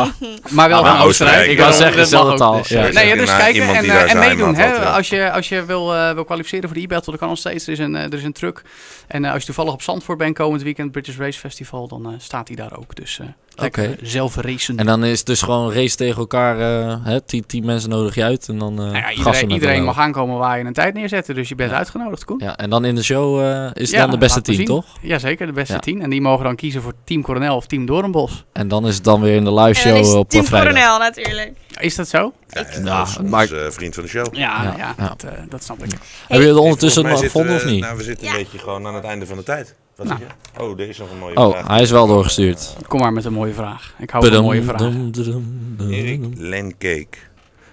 [0.49, 1.07] Maar wel Ah, van Oostenrijk.
[1.07, 2.37] Oostenrijk, Ik wou zeggen, ook.
[2.37, 2.81] taal, Dus, ja.
[2.91, 4.55] nee, ja, dus Nou, kijken en, en meedoen.
[4.55, 4.79] Hè?
[4.79, 7.65] Als je, als je wil, eh, wil kwalificeren voor de e-battle, dan kan nog steeds.
[7.65, 8.61] Er is een, er is een truck.
[9.07, 12.47] En als je toevallig op Zandvoort bent komend weekend, British Race Festival, dan eh, staat
[12.47, 12.95] hij daar ook.
[12.95, 14.77] Dus eh, Lekker zelf racen.
[14.77, 16.59] En dan is het dus gewoon race tegen elkaar.
[16.59, 18.47] eh hè, tien, tien mensen nodig je uit.
[18.47, 18.97] En dan eh Nou
[19.33, 21.35] ja, iedereen mag aankomen waar je een tijd neerzetten.
[21.35, 21.77] Dus je bent Ja.
[21.77, 22.39] uitgenodigd, Koen.
[22.39, 24.85] Ja, en dan in de show eh, is Ja, dan de beste team, toch?
[25.01, 25.79] Jazeker, de beste Ja.
[25.79, 26.01] tien.
[26.01, 28.45] En die mogen dan kiezen voor Team Coronel of Team Doornbos.
[28.53, 30.49] En dan is het dan weer in de live show het op Team eh.
[30.51, 31.51] Coronel natuurlijk.
[31.79, 32.33] Is dat zo?
[32.49, 34.25] Ja, Ik- ons, maar- eh, vriend van de show.
[34.35, 35.07] Ja, ja, Ja, ja.
[35.07, 35.89] Dat, eh, dat snap ik.
[35.91, 35.97] Hebben
[36.29, 37.81] jullie het ondertussen nog gevonden of niet?
[37.81, 38.33] Nou, we zitten Ja.
[38.33, 39.75] een beetje gewoon aan het einde van de tijd.
[39.95, 40.19] Wat Nou.
[40.19, 40.61] zeg je?
[40.61, 41.67] Oh, er is nog een mooie Oh, vraag.
[41.67, 42.75] hij is wel doorgestuurd.
[42.87, 43.93] Kom maar met een mooie vraag.
[43.99, 46.21] Ik hou van Padum, mooie dum, Erik.
[46.37, 47.17] Lencake.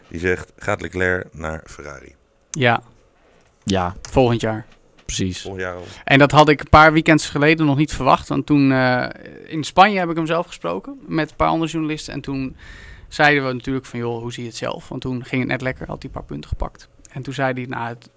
[0.09, 2.14] Die zegt, gaat Leclerc naar Ferrari?
[2.51, 2.83] Ja,
[3.64, 4.66] Ja, volgend jaar.
[5.05, 5.41] precies.
[5.43, 5.83] Volgend jaar al.
[6.05, 8.29] En dat had ik een paar weekends geleden nog niet verwacht.
[8.29, 9.07] Want toen eh,
[9.47, 12.12] in Spanje heb ik hem zelf gesproken met een paar andere journalisten.
[12.14, 12.57] En toen
[13.09, 14.89] zeiden we natuurlijk van, joh, hoe zie je het zelf?
[14.89, 16.89] Want toen ging het net lekker, had hij een paar punten gepakt.
[17.11, 18.11] En toen zei hij, nou, het,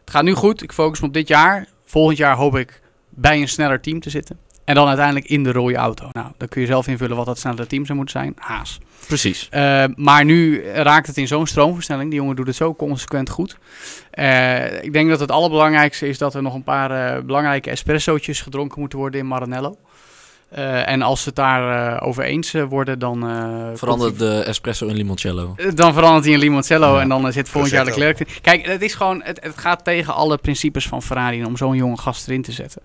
[0.00, 0.62] het gaat nu goed.
[0.62, 1.66] Ik focus me op dit jaar.
[1.84, 2.80] Volgend jaar hoop ik
[3.16, 4.38] bij een sneller team te zitten.
[4.64, 6.08] En dan uiteindelijk in de rode auto.
[6.12, 8.34] Nou, dan kun je zelf invullen wat dat snellere team zou moeten zijn.
[8.36, 8.78] Haas.
[9.06, 9.48] Precies.
[9.50, 12.10] Eh, maar nu raakt het in zo'n stroomversnelling.
[12.10, 13.58] Die jongen doet het zo consequent goed.
[14.10, 18.40] Eh, ik denk dat het allerbelangrijkste is dat er nog een paar eh, belangrijke espressootjes
[18.40, 19.76] gedronken moeten worden in Maranello.
[20.48, 24.38] Eh, en als ze het daar eh, over eens eh, worden, dan, eh, Verandert de
[24.42, 25.54] espresso in limoncello.
[25.74, 27.00] dan verandert hij in limoncello Ja.
[27.00, 28.08] en dan zit volgend jaar Prosecco.
[28.08, 28.34] Leclerc.
[28.34, 28.40] in.
[28.42, 31.96] Kijk, het is gewoon, het, het gaat tegen alle principes van Ferrari om zo'n jonge
[31.98, 32.82] gast erin te zetten.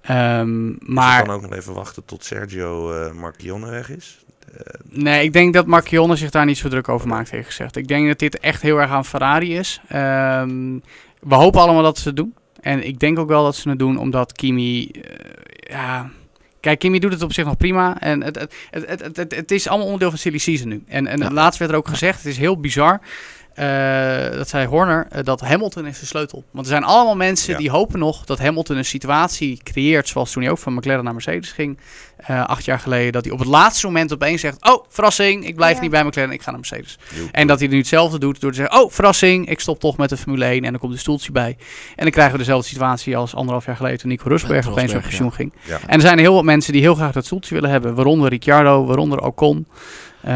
[0.00, 0.76] Ehm, Maar...
[0.94, 4.24] maar dan ook nog even wachten tot Sergio eh Marchionne weg is?
[4.88, 7.76] Nee, ik denk dat Marchionne zich daar niet zo druk over maakt, heeft gezegd.
[7.76, 9.80] Ik denk dat dit echt heel erg aan Ferrari is.
[9.88, 10.78] Ehm,
[11.20, 12.34] we hopen allemaal dat ze het doen.
[12.60, 14.90] En ik denk ook wel dat ze het doen, omdat Kimi...
[15.50, 16.10] ja...
[16.62, 18.00] Kijk, Kimi doet het op zich nog prima.
[18.00, 20.82] En het, het, het, het, het, het- het is allemaal onderdeel van silly season nu.
[20.86, 21.30] En, en Ja.
[21.30, 23.00] laatst werd er ook gezegd, het is heel bizar...
[23.54, 26.44] eh, dat zei Horner, eh, dat Hamilton is de sleutel.
[26.50, 27.58] Want er zijn allemaal mensen Ja.
[27.58, 30.08] die hopen nog dat Hamilton een situatie creëert...
[30.08, 31.78] zoals toen hij ook van McLaren naar Mercedes ging,
[32.16, 33.12] eh, acht jaar geleden...
[33.12, 34.68] dat hij op het laatste moment opeens zegt...
[34.70, 35.80] oh, verrassing, ik blijf Ja.
[35.80, 36.98] niet bij McLaren, ik ga naar Mercedes.
[37.14, 37.28] Joep.
[37.32, 38.80] En dat hij nu hetzelfde doet door te zeggen...
[38.80, 41.56] oh, verrassing, ik stop toch met de Formule 1 en dan komt een stoeltje bij.
[41.96, 43.98] En dan krijgen we dezelfde situatie als anderhalf jaar geleden...
[43.98, 45.52] toen Nico Rosberg opeens Rosberg, pensioen ging.
[45.64, 45.78] Ja.
[45.86, 47.94] En er zijn heel wat mensen die heel graag dat stoeltje willen hebben.
[47.94, 49.66] Waaronder Ricciardo, waaronder Ocon...
[50.22, 50.32] eh,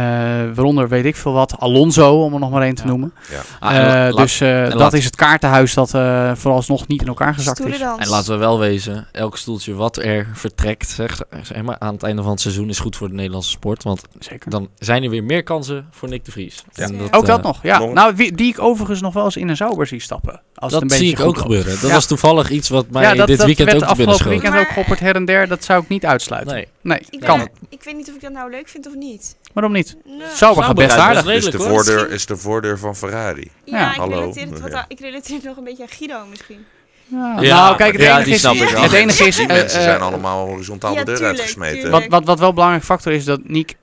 [0.55, 2.89] waaronder weet ik veel wat, Alonso, om er nog maar één te Ja.
[2.89, 3.13] noemen.
[3.61, 7.35] Ah, Eh, dus eh, dat laat- is het kaartenhuis dat eh, vooralsnog niet in elkaar
[7.35, 7.81] gezakt is.
[7.81, 12.03] En laten we wel wezen, elk stoeltje wat er vertrekt, zeg, zeg maar, aan het
[12.03, 13.83] einde van het seizoen is goed voor de Nederlandse sport.
[13.83, 14.51] Want Zeker.
[14.51, 16.65] dan zijn er weer meer kansen voor Nick de Vries.
[16.73, 16.89] Ja.
[17.01, 17.79] Ook Ook dat nog, ja.
[17.79, 20.41] nog- Nou, wie- die ik overigens nog wel eens in een Sauber zie stappen.
[20.55, 21.71] Als het Dat een zie beetje ik ook gebeuren.
[21.81, 21.95] Dat Ja.
[21.95, 24.33] was toevallig iets wat mij ja, dat, dit dat weekend ook te binnen afgelopen schoot.
[24.33, 25.49] weekend Maar- ook geopperd her en der.
[25.49, 26.55] Dat zou ik niet uitsluiten.
[26.55, 26.67] Nee.
[26.83, 27.39] Nee, Ik, kan.
[27.39, 29.37] ben- ik weet niet of ik dat nou leuk vind of niet.
[29.57, 29.97] Waarom niet?
[30.05, 30.15] Nee.
[30.35, 31.25] Sauber gaat Sauber best aardig.
[31.25, 31.69] best Is de, redelijk, hoor.
[31.85, 33.51] voordeur, Misschien- is de voordeur van Ferrari.
[33.65, 33.91] Ja, Ja.
[33.91, 34.19] ik, Hallo.
[34.21, 34.85] relateer het wat Ja.
[34.89, 36.65] ik relateer het nog een beetje aan Guido misschien.
[37.05, 37.37] Ja.
[37.41, 40.01] Ja, nou, kijk, het ja, enige is, het enige is Die eh, mensen eh, zijn
[40.01, 41.81] allemaal horizontaal ja, de deur tuurlijk, uitgesmeten.
[41.81, 42.03] tuurlijk.
[42.03, 43.77] wat, wat, wat wel een belangrijke factor is, dat Niek...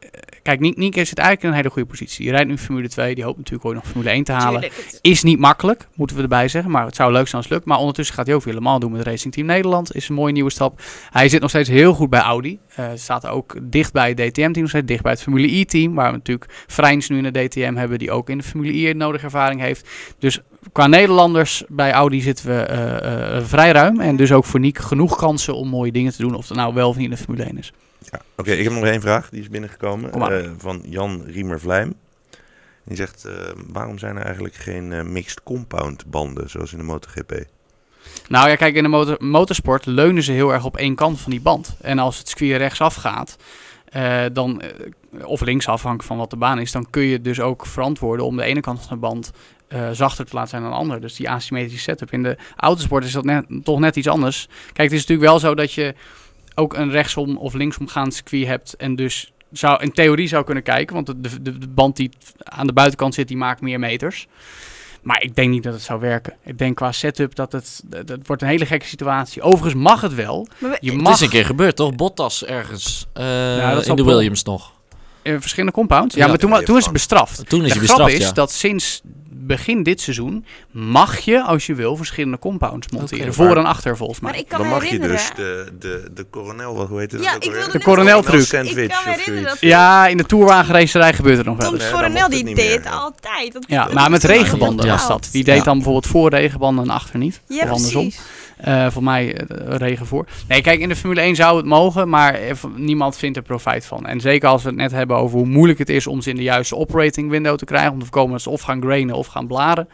[0.44, 2.24] Kijk, Niek, Niek zit eigenlijk in een hele goede positie.
[2.24, 3.16] Die rijdt nu Formule 2.
[3.16, 4.62] Die hoopt natuurlijk ooit nog Formule 1 te halen.
[4.62, 6.72] Tuurlijk, het- Is niet makkelijk, moeten we erbij zeggen.
[6.72, 7.66] Maar het zou leuk zijn als het lukt.
[7.66, 9.96] Maar ondertussen gaat hij ook weer Le Mans doen met Racing Team Nederland.
[9.96, 10.82] Is een mooie nieuwe stap.
[11.10, 12.60] Hij zit nog steeds heel goed bij Audi.
[12.76, 14.60] Eh staat ook dicht bij het DTM-team.
[14.62, 15.94] Nog steeds dicht bij het Formule E-team.
[15.94, 18.00] Waar we natuurlijk Vrijns nu in de DTM hebben.
[18.00, 19.90] Die ook in de Formule E nodige ervaring heeft.
[20.20, 20.40] Dus
[20.72, 24.00] qua Nederlanders bij Audi zitten we eh, eh, vrij ruim.
[24.00, 26.36] En dus ook voor Niek genoeg kansen om mooie dingen te doen.
[26.36, 27.72] Of het nou wel of niet in de Formule 1 is.
[28.14, 28.22] Ja.
[28.36, 29.30] Oké, ik heb nog één vraag.
[29.30, 30.12] Die is binnengekomen.
[30.12, 31.94] Eh, van Jan Riemer-Vlijm.
[32.84, 33.34] Die zegt, eh,
[33.68, 37.32] waarom zijn er eigenlijk geen eh, mixed compound banden zoals in de MotoGP?
[38.28, 41.32] Nou ja, kijk, in de motor, motorsport leunen ze heel erg op één kant van
[41.32, 41.76] die band.
[41.82, 43.38] En als het circuit rechtsaf gaat,
[44.34, 44.62] dan,
[45.24, 48.38] of links afhankelijk van wat de baan is, dan kun je dus ook verantwoorden om
[48.38, 49.32] de ene kant van de band
[49.92, 51.00] zachter te laten zijn dan de andere.
[51.00, 52.12] Dus die asymmetrische setup.
[52.12, 54.48] In de autosport is dat net, toch net iets anders.
[54.66, 55.96] Kijk, het is natuurlijk wel zo dat je
[56.56, 60.96] ook een rechtsom of linksomgaand circuit hebt en dus zou in theorie zou kunnen kijken,
[60.96, 62.10] want de, de, de band die
[62.44, 64.28] aan de buitenkant zit, die maakt meer meters.
[65.02, 66.34] Maar ik denk niet dat het zou werken.
[66.44, 69.42] Ik denk qua setup dat het, dat het wordt een hele gekke situatie.
[69.42, 70.48] Overigens mag het wel.
[70.58, 71.96] Maar we- Je Het mag is een keer gebeurd, toch?
[71.96, 73.24] Bottas ergens eh,
[73.74, 74.04] dat in de.
[74.04, 74.72] Williams nog.
[75.24, 76.16] In verschillende compounds.
[76.16, 77.50] Ja, Ja, maar toen, toen is het bestraft.
[77.50, 78.32] Toen is de hij grap bestraft, is ja.
[78.34, 79.02] dat sinds
[79.46, 83.34] begin dit seizoen mag je, als je wil, verschillende compounds monteren.
[83.34, 84.40] Voor Maar- en achter volgens maar mij.
[84.40, 87.24] ik kan Dan mag je dus de, de, de coronel, wat, hoe heet het?
[87.24, 88.42] Ja, ook ik wilde De coronel-truc.
[88.42, 89.58] Ik kan herinneren dat.
[89.60, 91.84] Ja, in de tourwagenracerij gebeurt het nog wel eens.
[91.84, 93.54] Dan Coronel die deed meer, altijd.
[93.54, 95.30] Dat- Ja, maar met regenbanden was dat.
[95.32, 97.42] Die deed dan bijvoorbeeld voor regenbanden en achter niet.
[97.48, 98.02] Ja, of andersom.
[98.10, 98.22] precies.
[98.58, 100.26] Eh voor mij eh, regen voor.
[100.48, 103.86] Nee, kijk, in de Formule 1 zou het mogen, maar eh, niemand vindt er profijt
[103.86, 104.06] van.
[104.06, 106.36] En zeker als we het net hebben over hoe moeilijk het is om ze in
[106.36, 109.28] de juiste operating window te krijgen, om te voorkomen dat ze of gaan grainen of
[109.28, 109.90] gaan bladen,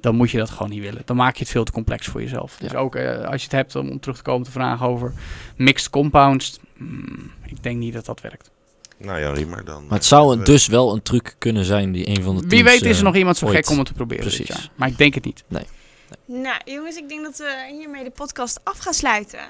[0.00, 1.02] dan moet je dat gewoon niet willen.
[1.04, 2.56] Dan maak je het veel te complex voor jezelf.
[2.60, 5.12] Dus ook eh, als je het hebt om, om terug te komen te vragen over
[5.56, 8.50] mixed compounds, hmm, ik denk niet dat dat werkt.
[8.98, 9.82] Nou ja, Riemer dan.
[9.86, 12.64] Maar het zou een, dus wel een truc kunnen zijn die een van de Wie
[12.64, 14.46] weet is er nog iemand zo ooit- gek om het te proberen Precies.
[14.46, 14.68] dit jaar.
[14.74, 15.44] Maar ik denk het niet.
[16.26, 19.40] Nou, jongens, ik denk dat we hiermee de podcast af gaan sluiten.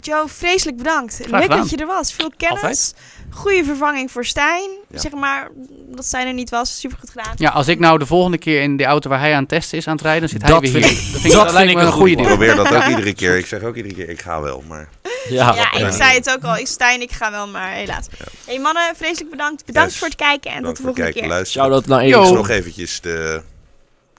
[0.00, 1.20] Joe, vreselijk bedankt.
[1.26, 2.12] Leuk dat je er was.
[2.12, 2.94] Veel kennis.
[3.30, 4.70] Goede vervanging voor Stijn.
[4.88, 4.98] Ja.
[4.98, 5.48] Zeg maar
[5.86, 6.80] dat Stijn er niet was.
[6.80, 7.32] Super goed gedaan.
[7.36, 9.78] Ja, als ik nou de volgende keer in de auto waar hij aan het testen
[9.78, 10.92] is aan het rijden, dan zit hij Dat weer vind hier.
[11.06, 12.28] ik- dat vind dat ik een een goede Ik deal.
[12.28, 13.36] probeer dat ook iedere keer.
[13.36, 14.62] Ik zeg ook iedere keer, ik ga wel.
[14.68, 14.88] Maar
[15.28, 15.86] Ja, Ja, Ja.
[15.86, 16.56] ik zei het ook al.
[16.56, 18.06] Ik Stijn, ik ga wel, maar helaas.
[18.46, 19.64] hey, mannen, vreselijk bedankt.
[19.66, 19.98] Bedankt Yes.
[19.98, 21.30] voor het kijken en tot de voor het volgende kijken keer.
[21.30, 21.66] luisteren.
[21.66, 22.32] Shout-out naar.
[22.32, 23.42] Nog eventjes de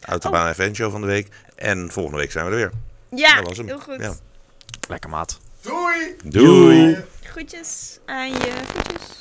[0.02, 1.28] Autobaan Event Show van de week.
[1.56, 2.72] En volgende week zijn we er weer.
[3.20, 3.66] Ja, Dat was hem.
[3.68, 4.00] heel goed.
[4.02, 4.14] Ja.
[4.90, 5.40] Lekker maat.
[5.62, 6.16] Doei!
[6.24, 6.98] Doei!
[7.24, 9.14] Groetjes aan je voetjes.